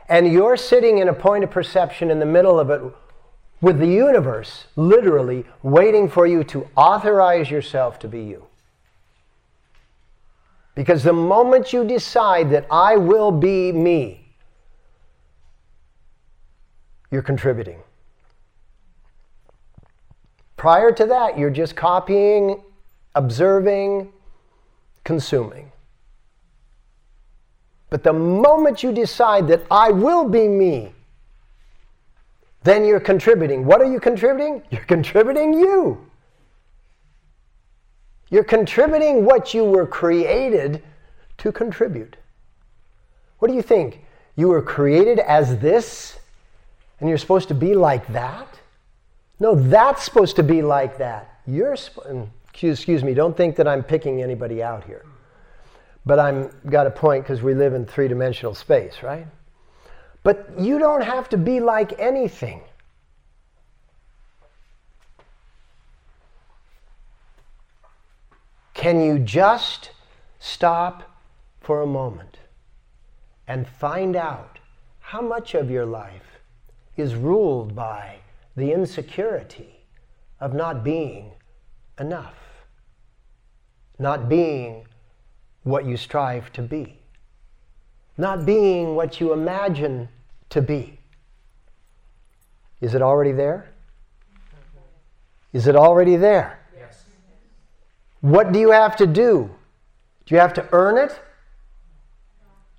And 0.09 0.31
you're 0.31 0.57
sitting 0.57 0.99
in 0.99 1.09
a 1.09 1.15
point 1.15 1.45
of 1.45 1.51
perception 1.51 2.11
in 2.11 2.19
the 2.19 2.27
middle 2.27 2.61
of 2.61 2.71
it 2.71 2.83
with 3.61 3.79
the 3.79 3.87
universe 3.87 4.67
literally 4.77 5.45
waiting 5.63 6.09
for 6.09 6.27
you 6.27 6.45
to 6.45 6.69
authorize 6.77 7.51
yourself 7.51 7.99
to 8.01 8.09
be 8.09 8.23
you. 8.23 8.45
Because 10.75 11.03
the 11.03 11.13
moment 11.13 11.73
you 11.73 11.85
decide 11.85 12.51
that 12.51 12.67
I 12.71 12.97
will 12.97 13.31
be 13.31 13.73
me, 13.73 14.35
you're 17.11 17.23
contributing. 17.23 17.79
Prior 20.65 20.93
to 20.93 21.05
that, 21.05 21.37
you're 21.39 21.51
just 21.51 21.77
copying, 21.77 22.63
observing, 23.15 24.11
consuming. 25.05 25.71
But 27.91 28.03
the 28.03 28.15
moment 28.15 28.83
you 28.83 28.91
decide 28.91 29.47
that 29.49 29.61
I 29.71 29.91
will 29.91 30.27
be 30.27 30.49
me, 30.49 30.95
then 32.63 32.87
you're 32.87 32.99
contributing. 32.99 33.67
What 33.67 33.83
are 33.83 33.93
you 33.93 34.01
contributing? 34.01 34.63
You're 34.71 34.87
contributing 34.87 35.53
you. 35.53 36.11
You're 38.31 38.43
contributing 38.43 39.27
what 39.27 39.53
you 39.53 39.65
were 39.65 39.87
created 39.87 40.83
to 41.37 41.53
contribute. 41.53 42.17
What 43.39 43.49
do 43.49 43.55
you 43.55 43.61
think? 43.61 44.03
You 44.35 44.49
were 44.49 44.63
created 44.63 45.19
as 45.19 45.59
this, 45.59 46.19
and 47.01 47.09
you're 47.11 47.19
supposed 47.19 47.49
to 47.49 47.55
be 47.55 47.75
like 47.75 48.07
that? 48.15 48.49
No, 49.45 49.55
that's 49.55 50.03
supposed 50.03 50.37
to 50.37 50.43
be 50.43 50.63
like 50.63 50.97
that. 50.97 51.41
You're, 51.47 51.77
excuse 52.63 53.05
me, 53.05 53.13
don't 53.13 53.37
think 53.37 53.57
that 53.57 53.69
I'm 53.69 53.83
picking 53.83 54.23
anybody 54.23 54.63
out 54.63 54.85
here. 54.85 55.05
But 56.07 56.19
I'm 56.19 56.51
got 56.71 56.87
a 56.87 56.91
point 56.91 57.25
because 57.25 57.43
we 57.43 57.53
live 57.53 57.75
in 57.75 57.85
three 57.85 58.09
dimensional 58.09 58.55
space, 58.55 59.03
right? 59.03 59.27
But 60.23 60.49
you 60.59 60.79
don't 60.79 61.03
have 61.03 61.29
to 61.29 61.37
be 61.37 61.61
like 61.61 61.93
anything. 61.99 62.63
Can 68.73 69.03
you 69.03 69.19
just 69.19 69.91
stop 70.41 71.19
for 71.61 71.83
a 71.83 71.87
moment 71.87 72.39
and 73.47 73.69
find 73.69 74.17
out 74.17 74.59
how 75.01 75.21
much 75.21 75.55
of 75.55 75.71
your 75.71 75.85
life 75.85 76.41
is 76.97 77.15
ruled 77.15 77.75
by 77.75 78.21
the 78.57 78.73
insecurity 78.73 79.87
of 80.41 80.55
not 80.55 80.85
being 80.85 81.33
enough, 81.99 82.35
not 83.99 84.29
being 84.29 84.87
what 85.63 85.85
you 85.85 85.97
strive 85.97 86.53
to 86.53 86.63
be, 86.63 86.99
not 88.17 88.47
being 88.47 88.95
what 88.95 89.21
you 89.21 89.33
imagine 89.33 90.09
to 90.51 90.61
be. 90.61 90.99
Is 92.81 92.95
it 92.95 93.03
already 93.03 93.33
there? 93.33 93.71
Is 95.53 95.67
it 95.67 95.77
already 95.77 96.17
there? 96.17 96.61
Yes. 96.77 97.05
What 98.21 98.53
do 98.53 98.59
you 98.59 98.71
have 98.73 98.97
to 98.97 99.07
do? 99.07 99.51
Do 100.27 100.35
you 100.35 100.41
have 100.41 100.53
to 100.55 100.69
earn 100.73 100.99
it? 100.99 101.19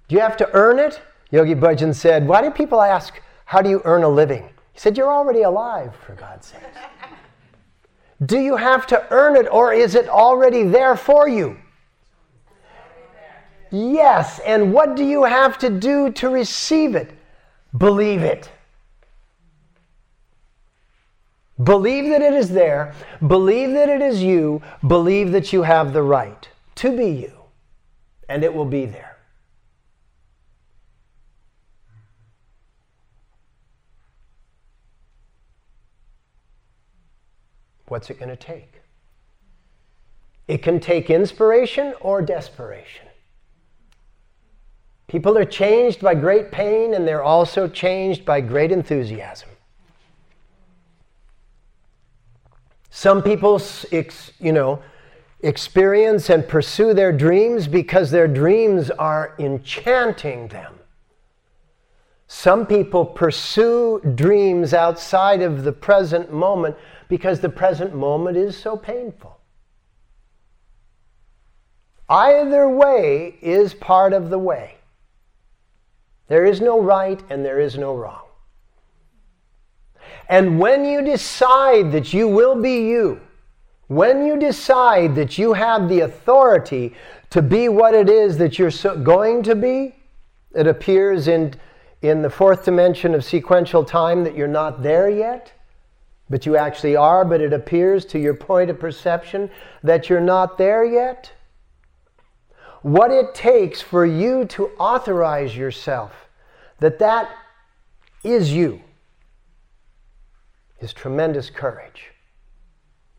Do 0.08 0.16
you 0.16 0.22
have 0.22 0.38
to 0.38 0.50
earn 0.54 0.80
it? 0.80 1.02
Yogi 1.32 1.56
Bhajan 1.56 1.96
said, 1.96 2.28
Why 2.28 2.42
do 2.42 2.52
people 2.52 2.82
ask, 2.82 3.20
How 3.46 3.62
do 3.62 3.70
you 3.70 3.82
earn 3.86 4.04
a 4.04 4.10
living? 4.10 4.50
He 4.76 4.80
said, 4.82 4.98
You're 4.98 5.12
already 5.12 5.44
alive, 5.44 5.96
for 6.06 6.16
God's 6.16 6.48
sake. 6.48 6.60
Do 8.26 8.40
you 8.40 8.58
have 8.58 8.86
to 8.88 9.08
earn 9.10 9.38
it 9.38 9.48
or 9.50 9.74
is 9.74 9.96
it 9.96 10.10
already 10.10 10.64
there 10.64 10.98
for 10.98 11.30
you? 11.30 11.58
Yes, 13.72 14.40
and 14.40 14.74
what 14.74 14.98
do 14.98 15.06
you 15.06 15.24
have 15.24 15.58
to 15.60 15.70
do 15.70 16.12
to 16.12 16.28
receive 16.28 16.94
it? 16.96 17.18
Believe 17.78 18.22
it. 18.22 18.52
Believe 21.64 22.10
that 22.10 22.22
it 22.22 22.34
is 22.34 22.50
there. 22.50 22.94
Believe 23.26 23.72
that 23.72 23.88
it 23.88 24.02
is 24.02 24.22
you. 24.22 24.62
Believe 24.86 25.32
that 25.32 25.54
you 25.54 25.64
have 25.64 25.94
the 25.94 26.04
right 26.04 26.50
to 26.76 26.96
be 26.96 27.08
you. 27.08 27.32
And 28.28 28.44
it 28.44 28.54
will 28.54 28.66
be 28.66 28.86
there. 28.86 29.05
What's 37.96 38.10
it 38.10 38.20
going 38.20 38.28
to 38.28 38.36
take? 38.36 38.82
It 40.50 40.62
can 40.62 40.82
take 40.82 41.10
inspiration 41.10 41.94
or 42.02 42.22
desperation. 42.22 43.08
People 45.08 45.38
are 45.38 45.46
changed 45.46 46.02
by 46.02 46.14
great 46.14 46.52
pain 46.52 46.94
and 46.94 47.08
they're 47.08 47.24
also 47.24 47.70
changed 47.70 48.26
by 48.26 48.42
great 48.42 48.74
enthusiasm. 48.74 49.48
Some 52.90 53.24
people, 53.24 53.62
you 54.42 54.52
know, 54.52 54.84
experience 55.40 56.30
and 56.30 56.46
pursue 56.46 56.94
their 56.94 57.14
dreams 57.14 57.66
because 57.66 58.12
their 58.12 58.28
dreams 58.28 58.92
are 58.92 59.36
enchanting 59.40 60.50
them. 60.50 60.82
Some 62.28 62.66
people 62.66 63.06
pursue 63.06 64.02
dreams 64.16 64.74
outside 64.74 65.42
of 65.42 65.64
the 65.64 65.72
present 65.72 66.34
moment 66.34 66.76
because 67.08 67.40
the 67.40 67.50
present 67.50 67.96
moment 67.96 68.38
is 68.38 68.58
so 68.58 68.76
painful. 68.76 69.40
Either 72.08 72.70
way 72.70 73.38
is 73.42 73.74
part 73.74 74.14
of 74.14 74.30
the 74.30 74.38
way. 74.38 74.76
There 76.28 76.46
is 76.46 76.62
no 76.62 76.80
right 76.80 77.22
and 77.30 77.44
there 77.44 77.60
is 77.60 77.78
no 77.78 77.96
wrong. 77.96 78.22
And 80.28 80.60
when 80.60 80.86
you 80.86 81.04
decide 81.04 81.92
that 81.92 82.14
you 82.14 82.28
will 82.28 82.60
be 82.62 82.88
you, 82.88 83.22
when 83.88 84.26
you 84.26 84.38
decide 84.38 85.16
that 85.16 85.38
you 85.38 85.54
have 85.54 85.88
the 85.88 86.02
authority 86.02 86.96
to 87.30 87.42
be 87.42 87.70
what 87.70 87.94
it 87.94 88.10
is 88.10 88.38
that 88.40 88.58
you're 88.58 88.72
so 88.72 88.98
going 88.98 89.44
to 89.44 89.56
be, 89.56 89.96
it 90.56 90.66
appears 90.66 91.28
in, 91.28 91.54
in 92.02 92.22
the 92.22 92.30
fourth 92.30 92.66
dimension 92.66 93.14
of 93.14 93.24
sequential 93.24 93.84
time 93.84 94.24
that 94.24 94.36
you're 94.36 94.48
not 94.48 94.82
there 94.82 95.10
yet 95.10 95.52
but 96.30 96.46
you 96.46 96.58
actually 96.58 96.96
are, 96.96 97.24
but 97.24 97.42
it 97.42 97.54
appears 97.54 98.06
to 98.06 98.20
your 98.20 98.34
point 98.34 98.70
of 98.70 98.80
perception 98.80 99.50
that 99.84 100.10
you're 100.10 100.20
not 100.20 100.58
there 100.58 100.84
yet. 100.84 101.32
What 102.82 103.12
it 103.12 103.34
takes 103.34 103.82
for 103.82 104.06
you 104.06 104.46
to 104.46 104.68
authorize 104.80 105.56
yourself 105.56 106.28
that 106.80 107.00
that 107.00 107.30
is 108.24 108.52
you 108.52 108.82
is 110.80 110.94
tremendous 110.94 111.50
courage. 111.50 112.12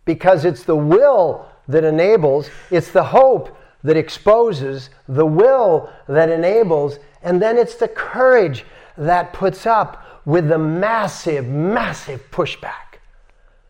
Because 0.05 0.45
it's 0.45 0.63
the 0.63 0.77
will 0.77 1.49
that 1.69 1.85
enables, 1.85 2.49
it's 2.71 2.91
the 2.91 3.03
hope 3.03 3.57
that 3.83 3.97
exposes, 3.97 4.91
the 5.09 5.27
will 5.27 5.91
that 6.09 6.29
enables, 6.29 6.99
and 7.23 7.41
then 7.41 7.57
it's 7.57 7.75
the 7.75 7.89
courage 7.89 8.65
that 8.97 9.33
puts 9.33 9.67
up 9.67 10.23
with 10.25 10.49
the 10.49 10.59
massive, 10.59 11.47
massive 11.47 12.31
pushback. 12.31 12.86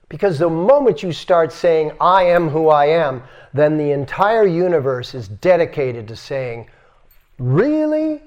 Because 0.08 0.38
the 0.38 0.48
moment 0.48 1.02
you 1.02 1.12
start 1.12 1.52
saying, 1.52 1.92
I 2.00 2.24
am 2.24 2.48
who 2.48 2.68
I 2.68 2.86
am, 2.86 3.22
then 3.52 3.76
the 3.76 3.90
entire 3.90 4.46
universe 4.46 5.14
is 5.14 5.28
dedicated 5.28 6.06
to 6.08 6.16
saying, 6.16 6.68
Really? 7.38 8.22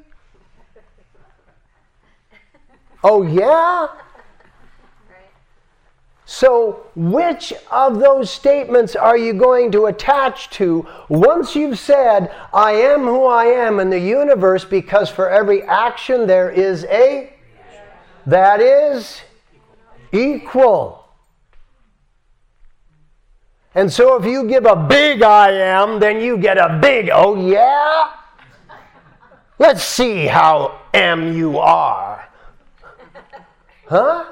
Oh, 3.04 3.24
yeah? 3.24 3.88
So, 6.26 6.86
which 6.96 7.54
of 7.72 8.00
those 8.00 8.30
statements 8.30 8.96
are 8.96 9.18
you 9.18 9.34
going 9.34 9.72
to 9.72 9.88
attach 9.88 10.52
to 10.52 10.86
once 11.08 11.56
you've 11.56 11.80
said, 11.80 12.32
I 12.54 12.74
am 12.74 13.02
who 13.02 13.26
I 13.26 13.46
am 13.46 13.80
in 13.80 13.90
the 13.90 14.00
universe 14.00 14.64
because 14.64 15.10
for 15.10 15.28
every 15.28 15.64
action 15.64 16.28
there 16.28 16.52
is 16.52 16.86
a 16.86 17.34
that 18.28 18.62
is 18.62 19.22
equal. 20.12 21.09
And 23.76 23.92
so 23.92 24.16
if 24.16 24.26
you 24.26 24.48
give 24.48 24.66
a 24.66 24.76
big 24.76 25.22
I 25.22 25.52
am, 25.52 26.00
then 26.00 26.22
you 26.22 26.38
get 26.38 26.58
a 26.58 26.80
big, 26.82 27.10
oh 27.14 27.36
yeah? 27.36 28.12
Let's 29.60 29.84
see 29.84 30.26
how 30.26 30.80
am 30.94 31.34
you 31.34 31.60
are. 31.60 32.28
Huh? 33.88 34.26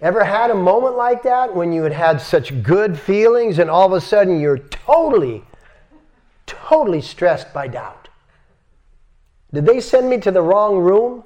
Ever 0.00 0.24
had 0.24 0.50
a 0.50 0.54
moment 0.54 0.96
like 0.96 1.22
that 1.24 1.54
when 1.54 1.72
you 1.72 1.82
had 1.82 1.92
had 1.92 2.20
such 2.20 2.62
good 2.62 2.98
feelings 2.98 3.58
and 3.58 3.70
all 3.70 3.86
of 3.86 3.92
a 3.92 4.00
sudden 4.00 4.40
you're 4.40 4.58
totally, 4.58 5.44
totally 6.46 7.00
stressed 7.00 7.52
by 7.52 7.68
doubt? 7.68 8.08
Did 9.52 9.66
they 9.66 9.80
send 9.80 10.08
me 10.10 10.18
to 10.18 10.30
the 10.30 10.42
wrong 10.42 10.78
room? 10.78 11.24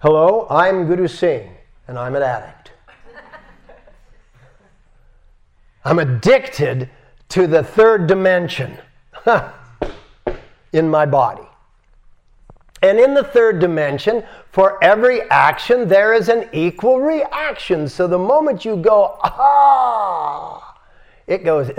Hello, 0.00 0.46
I'm 0.50 0.86
Guru 0.86 1.08
Singh, 1.08 1.56
and 1.88 1.98
I'm 1.98 2.14
an 2.14 2.22
addict. 2.22 2.73
I'm 5.84 5.98
addicted 5.98 6.88
to 7.30 7.46
the 7.46 7.62
third 7.62 8.06
dimension 8.06 8.78
in 10.72 10.88
my 10.88 11.06
body. 11.06 11.46
And 12.82 12.98
in 12.98 13.14
the 13.14 13.24
third 13.24 13.60
dimension, 13.60 14.22
for 14.52 14.82
every 14.84 15.22
action, 15.30 15.88
there 15.88 16.12
is 16.12 16.28
an 16.28 16.48
equal 16.52 17.00
reaction. 17.00 17.88
So 17.88 18.06
the 18.06 18.18
moment 18.18 18.64
you 18.64 18.76
go, 18.76 19.18
ah, 19.22 20.78
it 21.26 21.44
goes, 21.44 21.70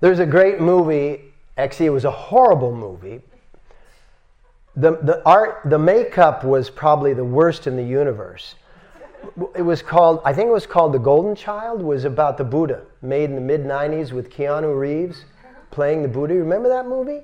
There's 0.00 0.20
a 0.20 0.26
great 0.26 0.60
movie, 0.60 1.22
actually, 1.56 1.86
it 1.86 1.90
was 1.90 2.04
a 2.04 2.10
horrible 2.10 2.74
movie, 2.74 3.20
the, 4.76 4.92
the 5.02 5.22
art, 5.26 5.62
the 5.64 5.78
makeup 5.78 6.44
was 6.44 6.70
probably 6.70 7.14
the 7.14 7.24
worst 7.24 7.66
in 7.66 7.76
the 7.76 7.82
universe. 7.82 8.54
It 9.54 9.62
was 9.62 9.82
called, 9.82 10.20
I 10.24 10.32
think 10.32 10.48
it 10.48 10.52
was 10.52 10.66
called 10.66 10.92
The 10.92 10.98
Golden 10.98 11.34
Child, 11.34 11.82
was 11.82 12.04
about 12.04 12.38
the 12.38 12.44
Buddha, 12.44 12.82
made 13.02 13.30
in 13.30 13.34
the 13.34 13.40
mid 13.40 13.64
90s 13.64 14.12
with 14.12 14.30
Keanu 14.30 14.78
Reeves 14.78 15.24
playing 15.70 16.02
the 16.02 16.08
Buddha. 16.08 16.34
You 16.34 16.40
remember 16.40 16.68
that 16.68 16.86
movie? 16.86 17.22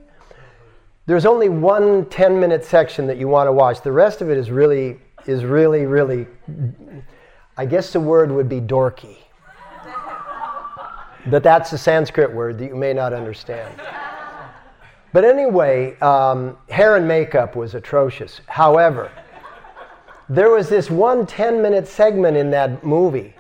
There's 1.07 1.27
only 1.27 1.49
one 1.49 2.07
10 2.07 2.41
minute 2.41 2.65
section 2.65 3.07
that 3.07 3.19
you 3.19 3.29
want 3.29 3.49
to 3.49 3.53
watch. 3.53 3.83
The 3.83 3.93
rest 3.93 4.21
of 4.21 4.31
it 4.31 4.39
is 4.39 4.51
really, 4.51 4.99
is 5.27 5.45
really, 5.45 5.87
really, 5.87 6.27
I 7.57 7.67
guess 7.67 7.93
the 7.93 8.01
word 8.01 8.31
would 8.31 8.49
be 8.49 8.61
dorky. 8.61 9.19
But 11.27 11.43
that's 11.43 11.73
a 11.73 11.79
Sanskrit 11.79 12.33
word 12.33 12.59
that 12.59 12.67
you 12.67 12.77
may 12.77 12.93
not 12.93 13.13
understand. 13.13 13.81
But 15.13 15.25
anyway, 15.25 15.97
um, 16.01 16.59
hair 16.69 16.97
and 16.97 17.07
makeup 17.07 17.57
was 17.57 17.75
atrocious. 17.75 18.41
However, 18.47 19.11
there 20.29 20.51
was 20.51 20.69
this 20.69 20.91
one 20.91 21.27
10 21.27 21.61
minute 21.63 21.87
segment 21.87 22.37
in 22.37 22.51
that 22.51 22.85
movie 22.85 23.35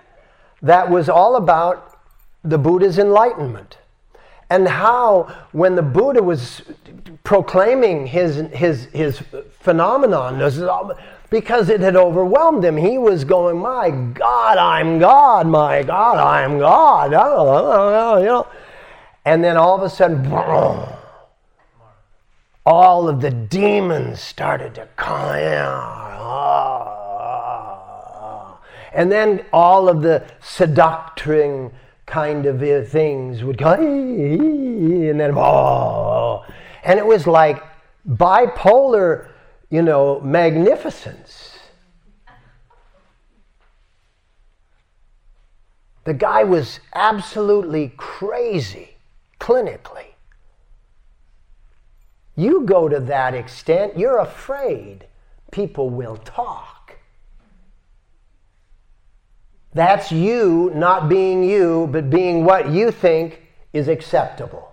that 0.62 0.90
was 0.90 1.08
all 1.08 1.36
about 1.36 1.98
the 2.42 2.58
Buddha's 2.58 2.98
enlightenment 2.98 3.78
and 4.50 4.68
how, 4.68 5.24
when 5.52 5.74
the 5.74 5.82
Buddha 5.82 6.22
was 6.22 6.62
proclaiming 7.24 8.06
his, 8.06 8.36
his, 8.52 8.84
his 8.86 9.18
phenomenon, 9.60 10.38
because 11.30 11.68
it 11.70 11.80
had 11.80 11.96
overwhelmed 11.96 12.64
him, 12.64 12.76
he 12.76 12.98
was 12.98 13.24
going, 13.24 13.58
My 13.58 13.90
God, 13.90 14.58
I'm 14.58 14.98
God, 14.98 15.46
my 15.46 15.82
God, 15.82 16.18
I'm 16.18 16.58
God. 16.58 17.10
You 18.20 18.26
know? 18.26 18.46
And 19.24 19.42
then 19.42 19.56
all 19.56 19.74
of 19.74 19.82
a 19.82 19.88
sudden, 19.88 20.30
all 22.66 23.08
of 23.08 23.20
the 23.22 23.30
demons 23.30 24.20
started 24.20 24.74
to 24.74 24.86
come 24.96 25.30
out. 25.30 26.73
And 28.94 29.10
then 29.10 29.44
all 29.52 29.88
of 29.88 30.02
the 30.02 30.24
seducting 30.40 31.72
kind 32.06 32.46
of 32.46 32.62
uh, 32.62 32.82
things 32.84 33.42
would 33.42 33.58
come, 33.58 33.80
and 33.80 35.18
then, 35.18 35.32
oh. 35.36 36.44
And 36.84 36.98
it 36.98 37.06
was 37.06 37.26
like 37.26 37.62
bipolar, 38.08 39.28
you 39.70 39.82
know, 39.82 40.20
magnificence. 40.20 41.58
The 46.04 46.14
guy 46.14 46.44
was 46.44 46.80
absolutely 46.94 47.94
crazy 47.96 48.96
clinically. 49.40 50.14
You 52.36 52.62
go 52.62 52.88
to 52.88 53.00
that 53.00 53.34
extent, 53.34 53.98
you're 53.98 54.18
afraid 54.18 55.06
people 55.50 55.88
will 55.88 56.18
talk. 56.18 56.73
That's 59.74 60.12
you 60.12 60.70
not 60.74 61.08
being 61.08 61.42
you, 61.42 61.88
but 61.90 62.08
being 62.08 62.44
what 62.44 62.70
you 62.70 62.90
think 62.90 63.42
is 63.72 63.88
acceptable. 63.88 64.72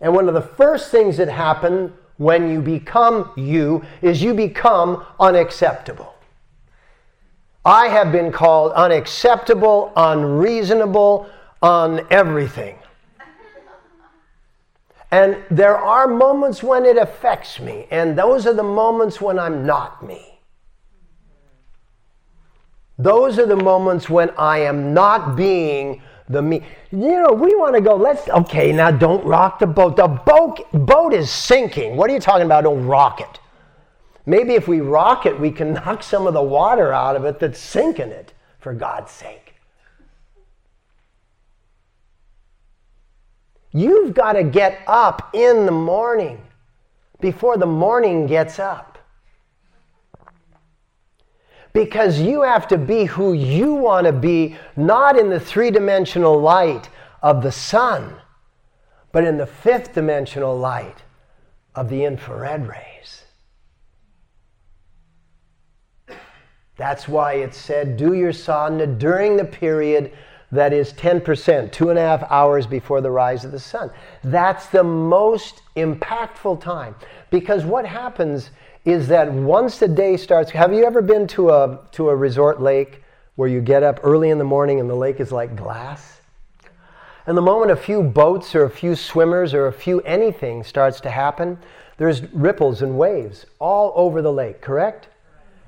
And 0.00 0.14
one 0.14 0.28
of 0.28 0.34
the 0.34 0.42
first 0.42 0.90
things 0.90 1.18
that 1.18 1.28
happen 1.28 1.92
when 2.16 2.50
you 2.50 2.60
become 2.60 3.30
you 3.36 3.84
is 4.02 4.22
you 4.22 4.34
become 4.34 5.04
unacceptable. 5.20 6.14
I 7.64 7.88
have 7.88 8.12
been 8.12 8.30
called 8.30 8.72
unacceptable, 8.72 9.92
unreasonable, 9.96 11.28
on 11.62 12.06
everything. 12.10 12.76
And 15.10 15.38
there 15.50 15.76
are 15.76 16.06
moments 16.06 16.62
when 16.62 16.84
it 16.84 16.98
affects 16.98 17.58
me, 17.58 17.86
and 17.90 18.18
those 18.18 18.46
are 18.46 18.52
the 18.52 18.62
moments 18.62 19.20
when 19.20 19.38
I'm 19.38 19.64
not 19.64 20.06
me. 20.06 20.33
Those 22.98 23.38
are 23.38 23.46
the 23.46 23.56
moments 23.56 24.08
when 24.08 24.30
I 24.38 24.58
am 24.58 24.94
not 24.94 25.36
being 25.36 26.02
the 26.28 26.40
me. 26.40 26.62
You 26.90 27.22
know, 27.22 27.32
we 27.32 27.54
want 27.56 27.74
to 27.74 27.80
go, 27.80 27.96
let's, 27.96 28.28
okay, 28.28 28.72
now 28.72 28.90
don't 28.90 29.24
rock 29.24 29.58
the 29.58 29.66
boat. 29.66 29.96
The 29.96 30.08
boat, 30.08 30.70
boat 30.72 31.12
is 31.12 31.30
sinking. 31.30 31.96
What 31.96 32.08
are 32.08 32.14
you 32.14 32.20
talking 32.20 32.46
about? 32.46 32.64
Don't 32.64 32.86
rock 32.86 33.20
it. 33.20 33.40
Maybe 34.26 34.54
if 34.54 34.68
we 34.68 34.80
rock 34.80 35.26
it, 35.26 35.38
we 35.38 35.50
can 35.50 35.72
knock 35.74 36.02
some 36.02 36.26
of 36.26 36.34
the 36.34 36.42
water 36.42 36.92
out 36.92 37.16
of 37.16 37.24
it 37.24 37.38
that's 37.38 37.58
sinking 37.58 38.08
it, 38.08 38.32
for 38.58 38.72
God's 38.72 39.10
sake. 39.10 39.54
You've 43.72 44.14
got 44.14 44.34
to 44.34 44.44
get 44.44 44.82
up 44.86 45.30
in 45.34 45.66
the 45.66 45.72
morning 45.72 46.40
before 47.20 47.56
the 47.56 47.66
morning 47.66 48.26
gets 48.28 48.60
up. 48.60 48.93
Because 51.74 52.20
you 52.20 52.42
have 52.42 52.68
to 52.68 52.78
be 52.78 53.04
who 53.04 53.32
you 53.32 53.74
want 53.74 54.06
to 54.06 54.12
be, 54.12 54.56
not 54.76 55.18
in 55.18 55.28
the 55.28 55.40
three 55.40 55.70
dimensional 55.70 56.40
light 56.40 56.88
of 57.20 57.42
the 57.42 57.52
sun, 57.52 58.14
but 59.10 59.24
in 59.24 59.36
the 59.36 59.46
fifth 59.46 59.92
dimensional 59.92 60.56
light 60.56 61.02
of 61.74 61.90
the 61.90 62.04
infrared 62.04 62.68
rays. 62.68 63.24
That's 66.76 67.08
why 67.08 67.34
it 67.34 67.54
said, 67.54 67.96
do 67.96 68.14
your 68.14 68.32
sadhana 68.32 68.86
during 68.86 69.36
the 69.36 69.44
period 69.44 70.12
that 70.52 70.72
is 70.72 70.92
10%, 70.92 71.72
two 71.72 71.90
and 71.90 71.98
a 71.98 72.02
half 72.02 72.22
hours 72.30 72.66
before 72.66 73.00
the 73.00 73.10
rise 73.10 73.44
of 73.44 73.50
the 73.50 73.58
sun. 73.58 73.90
That's 74.22 74.66
the 74.66 74.84
most 74.84 75.62
impactful 75.76 76.60
time. 76.60 76.94
Because 77.30 77.64
what 77.64 77.84
happens 77.84 78.50
is 78.84 79.08
that 79.08 79.32
once 79.32 79.78
the 79.78 79.88
day 79.88 80.16
starts, 80.16 80.50
have 80.50 80.72
you 80.72 80.84
ever 80.84 81.00
been 81.00 81.26
to 81.28 81.50
a, 81.50 81.80
to 81.92 82.10
a 82.10 82.16
resort 82.16 82.60
lake 82.60 83.02
where 83.36 83.48
you 83.48 83.60
get 83.60 83.82
up 83.82 84.00
early 84.02 84.30
in 84.30 84.38
the 84.38 84.44
morning 84.44 84.78
and 84.78 84.88
the 84.88 84.94
lake 84.94 85.20
is 85.20 85.32
like 85.32 85.56
glass? 85.56 86.20
And 87.26 87.36
the 87.36 87.42
moment 87.42 87.70
a 87.70 87.76
few 87.76 88.02
boats 88.02 88.54
or 88.54 88.64
a 88.64 88.70
few 88.70 88.94
swimmers 88.94 89.54
or 89.54 89.66
a 89.66 89.72
few 89.72 90.00
anything 90.02 90.62
starts 90.62 91.00
to 91.00 91.10
happen, 91.10 91.58
there's 91.96 92.22
ripples 92.34 92.82
and 92.82 92.98
waves 92.98 93.46
all 93.58 93.92
over 93.96 94.20
the 94.20 94.32
lake, 94.32 94.60
correct? 94.60 95.08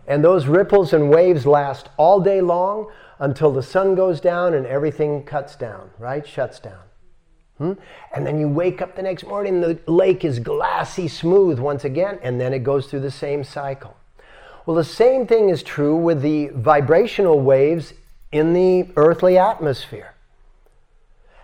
And 0.06 0.22
those 0.22 0.46
ripples 0.46 0.92
and 0.92 1.10
waves 1.10 1.46
last 1.46 1.88
all 1.96 2.20
day 2.20 2.42
long 2.42 2.90
until 3.18 3.50
the 3.50 3.62
sun 3.62 3.94
goes 3.94 4.20
down 4.20 4.52
and 4.52 4.66
everything 4.66 5.22
cuts 5.22 5.56
down, 5.56 5.90
right? 5.98 6.26
Shuts 6.26 6.60
down. 6.60 6.80
Hmm? 7.58 7.72
And 8.14 8.26
then 8.26 8.38
you 8.38 8.48
wake 8.48 8.82
up 8.82 8.96
the 8.96 9.02
next 9.02 9.24
morning, 9.26 9.60
the 9.60 9.78
lake 9.86 10.24
is 10.24 10.38
glassy 10.38 11.08
smooth 11.08 11.58
once 11.58 11.84
again, 11.84 12.18
and 12.22 12.40
then 12.40 12.52
it 12.52 12.60
goes 12.60 12.86
through 12.86 13.00
the 13.00 13.10
same 13.10 13.44
cycle. 13.44 13.96
Well, 14.66 14.76
the 14.76 14.84
same 14.84 15.26
thing 15.26 15.48
is 15.48 15.62
true 15.62 15.96
with 15.96 16.22
the 16.22 16.48
vibrational 16.48 17.40
waves 17.40 17.94
in 18.32 18.52
the 18.52 18.88
earthly 18.96 19.38
atmosphere. 19.38 20.14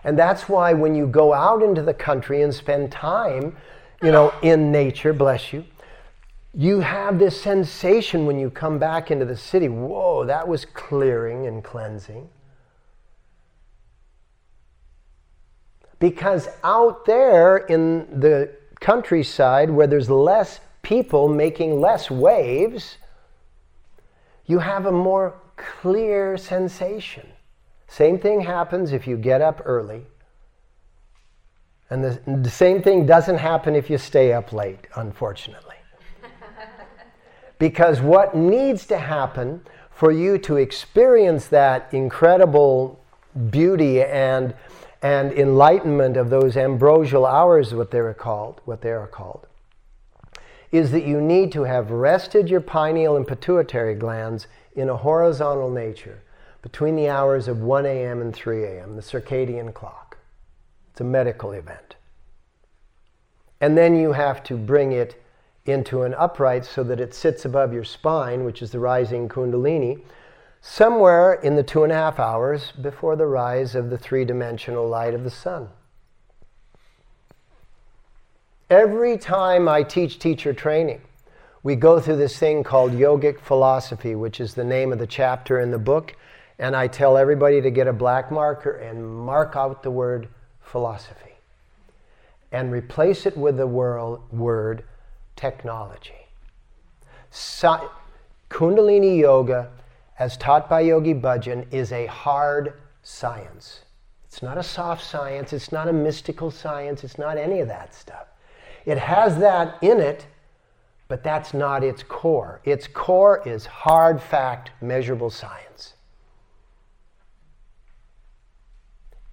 And 0.03 0.19
that's 0.19 0.49
why 0.49 0.73
when 0.73 0.93
you 0.93 1.07
go 1.07 1.33
out 1.33 1.63
into 1.63 1.81
the 1.81 1.93
country 1.93 2.41
and 2.41 2.53
spend 2.53 2.91
time, 2.91 3.55
you 4.01 4.11
know, 4.11 4.33
in 4.41 4.71
nature, 4.71 5.13
bless 5.13 5.53
you, 5.53 5.63
you 6.53 6.81
have 6.81 7.17
this 7.17 7.41
sensation 7.41 8.25
when 8.25 8.37
you 8.37 8.49
come 8.49 8.77
back 8.77 9.09
into 9.09 9.25
the 9.25 9.37
city 9.37 9.69
whoa, 9.69 10.25
that 10.25 10.47
was 10.47 10.65
clearing 10.65 11.47
and 11.47 11.63
cleansing. 11.63 12.29
Because 16.03 16.49
out 16.65 17.05
there 17.05 17.55
in 17.55 18.19
the 18.19 18.51
countryside 18.81 19.69
where 19.69 19.87
there's 19.87 20.09
less 20.09 20.59
people 20.81 21.29
making 21.29 21.79
less 21.79 22.11
waves, 22.11 22.97
you 24.45 24.59
have 24.59 24.85
a 24.85 24.91
more 24.91 25.33
clear 25.55 26.35
sensation. 26.35 27.25
Same 27.87 28.19
thing 28.19 28.41
happens 28.41 28.91
if 28.91 29.07
you 29.07 29.15
get 29.15 29.41
up 29.41 29.61
early. 29.63 30.05
And 31.89 32.03
the, 32.03 32.19
the 32.27 32.49
same 32.49 32.83
thing 32.83 33.05
doesn't 33.05 33.37
happen 33.37 33.73
if 33.73 33.89
you 33.89 33.97
stay 33.97 34.33
up 34.33 34.51
late, 34.51 34.85
unfortunately. 34.97 35.77
because 37.59 38.01
what 38.01 38.35
needs 38.35 38.85
to 38.87 38.97
happen 38.97 39.61
for 39.89 40.11
you 40.11 40.37
to 40.39 40.57
experience 40.57 41.47
that 41.47 41.87
incredible 41.93 43.01
beauty 43.49 44.03
and, 44.03 44.53
and 45.03 45.33
enlightenment 45.33 46.15
of 46.15 46.29
those 46.29 46.55
ambrosial 46.55 47.25
hours, 47.25 47.73
what 47.73 47.91
they 47.91 47.99
are 47.99 48.13
called, 48.13 48.61
what 48.63 48.81
they 48.81 48.91
are 48.91 49.05
called, 49.05 49.45
is 50.71 50.91
that 50.91 51.05
you 51.05 51.19
need 51.19 51.51
to 51.51 51.63
have 51.63 51.91
rested 51.91 52.49
your 52.49 52.61
pineal 52.61 53.17
and 53.17 53.27
pituitary 53.27 53.95
glands 53.95 54.47
in 54.75 54.89
a 54.89 54.95
horizontal 54.95 55.69
nature 55.69 56.23
between 56.61 56.95
the 56.95 57.09
hours 57.09 57.49
of 57.49 57.59
1 57.59 57.85
a.m. 57.85 58.21
and 58.21 58.33
3 58.33 58.63
a.m., 58.63 58.95
the 58.95 59.01
circadian 59.01 59.73
clock. 59.73 60.17
It's 60.91 61.01
a 61.01 61.03
medical 61.03 61.51
event. 61.51 61.95
And 63.59 63.77
then 63.77 63.97
you 63.97 64.13
have 64.13 64.41
to 64.45 64.55
bring 64.55 64.93
it 64.93 65.21
into 65.65 66.03
an 66.03 66.13
upright 66.13 66.63
so 66.63 66.81
that 66.83 67.01
it 67.01 67.13
sits 67.13 67.43
above 67.43 67.73
your 67.73 67.83
spine, 67.83 68.45
which 68.45 68.61
is 68.61 68.71
the 68.71 68.79
rising 68.79 69.27
Kundalini, 69.27 70.01
somewhere 70.65 71.33
in 71.33 71.55
the 71.55 71.61
two 71.61 71.83
and 71.83 71.91
a 71.91 71.95
half 71.95 72.21
hours 72.21 72.71
before 72.81 73.17
the 73.17 73.25
rise 73.25 73.75
of 73.75 73.89
the 73.89 73.97
three 73.97 74.23
dimensional 74.23 74.87
light 74.87 75.13
of 75.13 75.25
the 75.25 75.29
sun. 75.29 75.67
Every 78.69 79.17
time 79.17 79.67
I 79.67 79.83
teach 79.83 80.19
teacher 80.19 80.53
training, 80.53 81.01
we 81.63 81.75
go 81.75 81.99
through 81.99 82.15
this 82.15 82.39
thing 82.39 82.63
called 82.63 82.93
yogic 82.93 83.41
philosophy, 83.41 84.15
which 84.15 84.39
is 84.39 84.53
the 84.53 84.63
name 84.63 84.93
of 84.93 84.99
the 84.99 85.05
chapter 85.05 85.59
in 85.59 85.69
the 85.69 85.77
book. 85.77 86.15
And 86.57 86.77
I 86.77 86.87
tell 86.87 87.17
everybody 87.17 87.61
to 87.61 87.69
get 87.69 87.87
a 87.87 87.93
black 87.93 88.31
marker 88.31 88.71
and 88.71 89.05
mark 89.05 89.57
out 89.57 89.83
the 89.83 89.91
word 89.91 90.29
philosophy 90.61 91.33
and 92.53 92.71
replace 92.71 93.25
it 93.25 93.35
with 93.35 93.57
the 93.57 93.67
word 93.67 94.85
technology. 95.35 96.27
Kundalini 98.49 99.19
Yoga, 99.19 99.69
as 100.23 100.37
taught 100.37 100.69
by 100.69 100.79
Yogi 100.79 101.13
Bhajan, 101.13 101.65
is 101.73 101.91
a 101.91 102.05
hard 102.05 102.75
science. 103.01 103.81
It's 104.23 104.41
not 104.41 104.57
a 104.57 104.63
soft 104.63 105.03
science, 105.03 105.51
it's 105.51 105.73
not 105.73 105.89
a 105.89 105.93
mystical 105.93 106.49
science, 106.49 107.03
it's 107.03 107.17
not 107.17 107.37
any 107.37 107.59
of 107.59 107.67
that 107.67 107.93
stuff. 107.93 108.27
It 108.85 108.97
has 108.97 109.37
that 109.39 109.77
in 109.83 109.99
it, 109.99 110.25
but 111.09 111.23
that's 111.23 111.53
not 111.53 111.83
its 111.83 112.03
core. 112.03 112.61
Its 112.63 112.87
core 112.87 113.45
is 113.45 113.65
hard 113.65 114.21
fact, 114.21 114.71
measurable 114.81 115.29
science. 115.29 115.95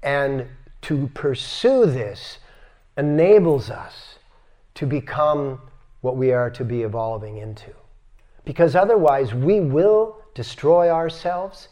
And 0.02 0.48
to 0.82 1.08
pursue 1.14 1.86
this 1.86 2.38
enables 2.96 3.70
us 3.70 4.18
to 4.74 4.86
become 4.86 5.60
what 6.00 6.16
we 6.16 6.32
are 6.32 6.50
to 6.50 6.64
be 6.64 6.82
evolving 6.82 7.36
into. 7.36 7.70
Because 8.44 8.74
otherwise, 8.74 9.32
we 9.32 9.60
will 9.60 10.19
destroy 10.40 10.90
ourselves 10.90 11.68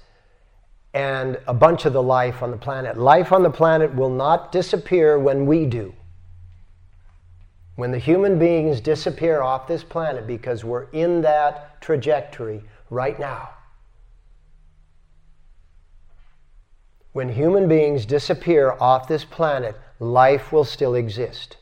and 0.93 1.39
a 1.47 1.55
bunch 1.55 1.87
of 1.87 1.95
the 1.95 2.03
life 2.03 2.43
on 2.43 2.51
the 2.51 2.57
planet. 2.57 2.99
Life 2.99 3.33
on 3.33 3.43
the 3.43 3.51
planet 3.51 3.95
will 3.95 4.11
not 4.11 4.53
disappear 4.53 5.19
when 5.19 5.47
we 5.47 5.65
do 5.65 5.95
when 7.79 7.93
the 7.93 7.99
human 7.99 8.41
beings 8.41 8.81
disappear 8.81 9.41
off 9.41 9.69
this 9.69 9.85
planet 9.85 10.27
because 10.27 10.65
we're 10.65 10.91
in 10.91 11.23
that 11.23 11.81
trajectory 11.81 12.61
right 12.91 13.21
now. 13.21 13.51
When 17.13 17.29
human 17.29 17.69
beings 17.69 18.05
disappear 18.05 18.73
off 18.81 19.07
this 19.07 19.25
planet, 19.25 19.77
life 20.01 20.51
will 20.53 20.65
still 20.65 20.97
exist. 20.97 21.57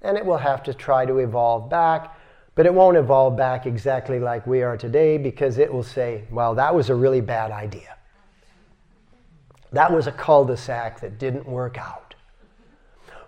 And 0.00 0.16
it 0.16 0.24
will 0.24 0.38
have 0.38 0.62
to 0.62 0.72
try 0.72 1.04
to 1.04 1.18
evolve 1.18 1.68
back, 1.68 2.17
but 2.58 2.66
it 2.66 2.74
won't 2.74 2.98
evolve 2.98 3.36
back 3.36 3.64
exactly 3.64 4.18
like 4.18 4.44
we 4.44 4.62
are 4.62 4.76
today 4.76 5.16
because 5.16 5.56
it 5.56 5.72
will 5.72 5.82
say, 5.82 6.24
well, 6.28 6.54
that 6.56 6.74
was 6.74 6.90
a 6.90 6.94
really 6.94 7.20
bad 7.22 7.52
idea. 7.52 7.96
That 9.70 9.92
was 9.92 10.06
a 10.06 10.12
cul 10.12 10.44
de 10.44 10.56
sac 10.56 11.00
that 11.00 11.18
didn't 11.18 11.46
work 11.46 11.78
out 11.78 12.08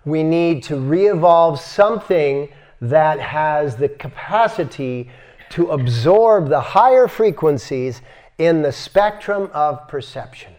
we 0.05 0.23
need 0.23 0.63
to 0.63 0.77
re 0.77 1.07
evolve 1.07 1.59
something 1.59 2.49
that 2.81 3.19
has 3.19 3.75
the 3.75 3.89
capacity 3.89 5.09
to 5.49 5.67
absorb 5.67 6.49
the 6.49 6.59
higher 6.59 7.07
frequencies 7.07 8.01
in 8.37 8.61
the 8.61 8.71
spectrum 8.71 9.49
of 9.53 9.87
perception 9.87 10.53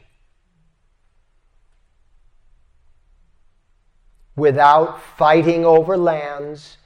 without 4.36 5.02
fighting 5.02 5.64
over 5.64 5.96
lands 5.96 6.76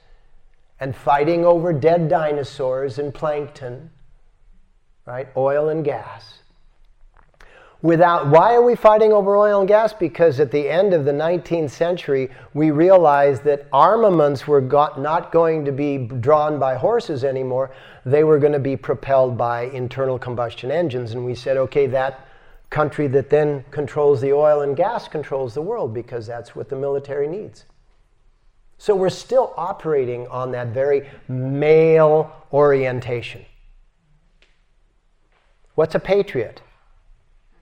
and 0.79 0.95
fighting 0.95 1.45
over 1.45 1.73
dead 1.73 2.07
dinosaurs 2.07 2.99
and 2.99 3.13
plankton, 3.13 3.89
right? 5.05 5.27
Oil 5.35 5.69
and 5.69 5.83
gas. 5.83 6.39
Without 7.81 8.27
why 8.27 8.55
are 8.55 8.63
we 8.63 8.75
fighting 8.75 9.13
over 9.13 9.37
oil 9.37 9.59
and 9.59 9.67
gas? 9.67 9.93
Because 9.93 10.39
at 10.39 10.49
the 10.51 10.67
end 10.67 10.93
of 10.93 11.05
the 11.05 11.11
19th 11.11 11.69
century 11.69 12.29
we 12.55 12.71
realized 12.71 13.43
that 13.43 13.67
armaments 13.71 14.47
were 14.47 14.61
got, 14.61 14.99
not 14.99 15.31
going 15.31 15.63
to 15.65 15.71
be 15.71 15.97
drawn 15.97 16.57
by 16.57 16.75
horses 16.75 17.23
anymore. 17.23 17.71
They 18.03 18.23
were 18.23 18.39
going 18.39 18.53
to 18.53 18.59
be 18.59 18.75
propelled 18.75 19.37
by 19.37 19.63
internal 19.65 20.17
combustion 20.17 20.71
engines. 20.71 21.11
And 21.11 21.23
we 21.23 21.35
said 21.35 21.55
okay 21.57 21.85
that 21.87 22.27
country 22.71 23.07
that 23.07 23.29
then 23.29 23.63
controls 23.69 24.21
the 24.21 24.33
oil 24.33 24.61
and 24.61 24.75
gas 24.75 25.07
controls 25.07 25.53
the 25.53 25.61
world 25.61 25.93
because 25.93 26.25
that's 26.25 26.55
what 26.55 26.69
the 26.69 26.75
military 26.75 27.27
needs 27.27 27.65
so 28.77 28.95
we're 28.95 29.09
still 29.09 29.53
operating 29.57 30.27
on 30.27 30.51
that 30.51 30.67
very 30.67 31.09
male 31.27 32.31
orientation 32.53 33.43
what's 35.77 35.93
a 35.93 35.99
patriot 35.99 36.59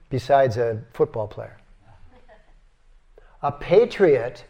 besides 0.08 0.56
a 0.56 0.82
football 0.94 1.28
player. 1.28 1.58
A 3.42 3.52
patriot 3.52 4.44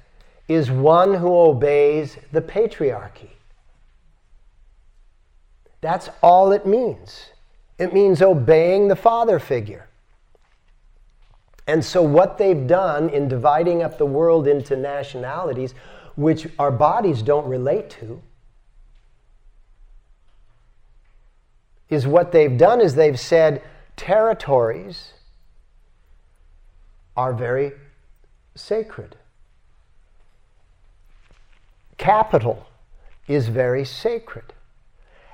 is 0.46 0.70
one 0.70 1.14
who 1.14 1.34
obeys 1.34 2.16
the 2.30 2.40
patriarchy. 2.40 3.30
That's 5.80 6.08
all 6.22 6.52
it 6.52 6.64
means. 6.64 7.30
It 7.78 7.92
means 7.92 8.22
obeying 8.22 8.86
the 8.86 8.96
father 8.96 9.40
figure. 9.40 9.88
And 11.66 11.84
so, 11.84 12.00
what 12.00 12.38
they've 12.38 12.66
done 12.66 13.08
in 13.08 13.26
dividing 13.26 13.82
up 13.82 13.98
the 13.98 14.06
world 14.06 14.46
into 14.46 14.76
nationalities, 14.76 15.74
which 16.16 16.48
our 16.58 16.70
bodies 16.70 17.22
don't 17.22 17.46
relate 17.46 17.90
to, 17.90 18.22
is 21.88 22.06
what 22.06 22.32
they've 22.32 22.58
done 22.58 22.80
is 22.80 22.94
they've 22.94 23.20
said 23.20 23.62
territories 23.96 25.12
are 27.16 27.32
very 27.32 27.72
sacred. 28.54 29.16
Capital 31.96 32.66
is 33.28 33.48
very 33.48 33.84
sacred. 33.84 34.52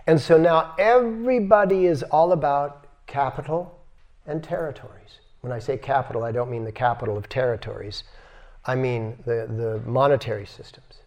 And 0.07 0.21
so 0.21 0.37
now 0.37 0.75
everybody 0.79 1.87
is 1.87 2.03
all 2.05 2.33
about 2.33 2.87
capital 3.07 3.79
and 4.27 4.43
territories. 4.43 5.21
When 5.41 5.53
I 5.53 5.59
say 5.59 5.77
capital, 5.77 6.23
I 6.23 6.33
don't 6.33 6.51
mean 6.51 6.65
the 6.65 6.73
capital 6.73 7.17
of 7.17 7.29
territories, 7.29 8.05
I 8.65 8.75
mean 8.75 9.17
the, 9.25 9.47
the 9.49 9.83
monetary 9.89 10.47
systems. 10.47 11.03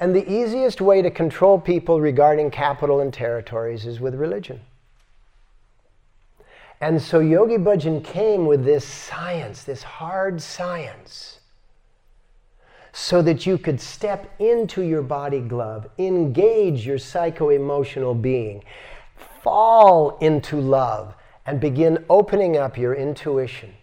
And 0.00 0.14
the 0.14 0.30
easiest 0.30 0.80
way 0.80 1.02
to 1.02 1.10
control 1.10 1.58
people 1.60 2.00
regarding 2.00 2.50
capital 2.50 3.00
and 3.00 3.12
territories 3.12 3.84
is 3.84 4.00
with 4.00 4.14
religion. 4.14 4.60
And 6.80 7.02
so 7.02 7.18
Yogi 7.18 7.56
Bhajan 7.56 8.04
came 8.04 8.46
with 8.46 8.64
this 8.64 8.84
science, 8.84 9.64
this 9.64 9.82
hard 9.82 10.40
science, 10.40 11.40
so 12.92 13.20
that 13.22 13.46
you 13.46 13.58
could 13.58 13.80
step 13.80 14.32
into 14.38 14.82
your 14.82 15.02
body 15.02 15.40
glove, 15.40 15.88
engage 15.98 16.86
your 16.86 16.98
psycho 16.98 17.48
emotional 17.50 18.14
being, 18.14 18.62
fall 19.42 20.18
into 20.18 20.60
love, 20.60 21.14
and 21.46 21.60
begin 21.60 22.04
opening 22.08 22.56
up 22.56 22.78
your 22.78 22.94
intuition. 22.94 23.74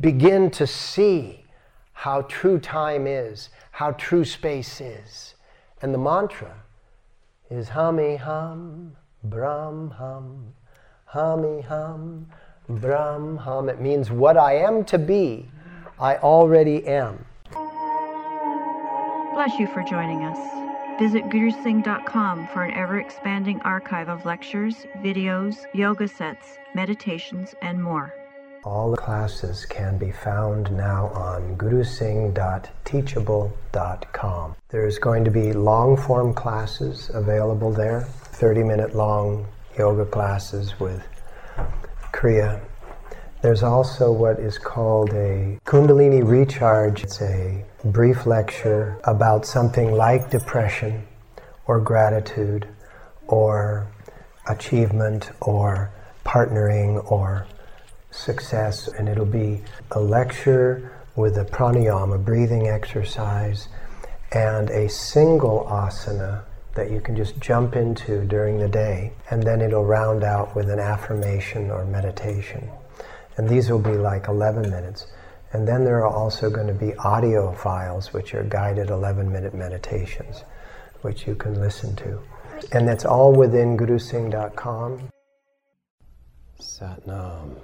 Begin 0.00 0.50
to 0.52 0.66
see 0.66 1.44
how 1.92 2.22
true 2.22 2.58
time 2.58 3.06
is, 3.06 3.50
how 3.70 3.92
true 3.92 4.24
space 4.24 4.80
is. 4.80 5.34
And 5.80 5.94
the 5.94 5.98
mantra 5.98 6.56
is 7.50 7.68
Hami 7.70 8.18
Hum, 8.18 8.96
Brahm 9.22 9.90
Hum, 9.90 10.52
Hami 11.12 11.64
Hum, 11.64 12.26
Brahm 12.68 13.38
Hum. 13.38 13.68
It 13.68 13.80
means 13.80 14.10
what 14.10 14.36
I 14.36 14.56
am 14.56 14.84
to 14.86 14.98
be, 14.98 15.48
I 16.00 16.16
already 16.16 16.86
am. 16.86 17.24
Bless 19.34 19.58
you 19.58 19.66
for 19.68 19.82
joining 19.82 20.24
us. 20.24 20.38
Visit 20.98 21.24
gurusingh.com 21.24 22.48
for 22.52 22.64
an 22.64 22.74
ever 22.74 22.98
expanding 23.00 23.60
archive 23.62 24.08
of 24.08 24.24
lectures, 24.24 24.86
videos, 24.98 25.66
yoga 25.74 26.06
sets, 26.06 26.58
meditations, 26.74 27.54
and 27.62 27.82
more. 27.82 28.14
All 28.64 28.90
the 28.90 28.96
classes 28.96 29.64
can 29.66 29.98
be 29.98 30.10
found 30.10 30.72
now 30.72 31.08
on 31.08 31.56
gurusingh.teachable.com. 31.56 34.56
There's 34.68 34.98
going 34.98 35.24
to 35.24 35.30
be 35.30 35.52
long 35.52 35.96
form 35.96 36.34
classes 36.34 37.10
available 37.12 37.72
there, 37.72 38.00
30 38.00 38.62
minute 38.62 38.94
long 38.94 39.46
yoga 39.76 40.06
classes 40.06 40.80
with 40.80 41.02
Kriya 42.12 42.60
there's 43.44 43.62
also 43.62 44.10
what 44.10 44.38
is 44.38 44.56
called 44.56 45.10
a 45.10 45.60
Kundalini 45.66 46.26
recharge. 46.26 47.04
It's 47.04 47.20
a 47.20 47.62
brief 47.84 48.24
lecture 48.24 48.98
about 49.04 49.44
something 49.44 49.92
like 49.92 50.30
depression 50.30 51.06
or 51.66 51.78
gratitude 51.78 52.66
or 53.26 53.86
achievement 54.48 55.30
or 55.42 55.90
partnering 56.24 57.04
or 57.12 57.46
success. 58.14 58.88
And 58.88 59.08
it'll 59.08 59.24
be 59.24 59.62
a 59.90 60.00
lecture 60.00 60.92
with 61.16 61.36
a 61.38 61.44
pranayama, 61.44 62.24
breathing 62.24 62.68
exercise, 62.68 63.68
and 64.32 64.70
a 64.70 64.88
single 64.88 65.66
asana 65.70 66.44
that 66.74 66.90
you 66.90 67.00
can 67.00 67.16
just 67.16 67.38
jump 67.40 67.76
into 67.76 68.24
during 68.24 68.58
the 68.58 68.68
day. 68.68 69.12
And 69.30 69.42
then 69.42 69.60
it'll 69.60 69.84
round 69.84 70.24
out 70.24 70.56
with 70.56 70.68
an 70.68 70.80
affirmation 70.80 71.70
or 71.70 71.84
meditation. 71.84 72.68
And 73.36 73.48
these 73.48 73.70
will 73.70 73.78
be 73.78 73.96
like 73.96 74.28
11 74.28 74.70
minutes. 74.70 75.06
And 75.52 75.68
then 75.68 75.84
there 75.84 76.04
are 76.04 76.08
also 76.08 76.50
going 76.50 76.66
to 76.66 76.74
be 76.74 76.94
audio 76.96 77.52
files, 77.52 78.12
which 78.12 78.34
are 78.34 78.42
guided 78.42 78.90
11 78.90 79.30
minute 79.30 79.54
meditations, 79.54 80.42
which 81.02 81.28
you 81.28 81.36
can 81.36 81.60
listen 81.60 81.94
to. 81.96 82.20
And 82.72 82.88
that's 82.88 83.04
all 83.04 83.32
within 83.32 83.76
gurusingh.com. 83.76 85.10
Satnam. 86.60 87.56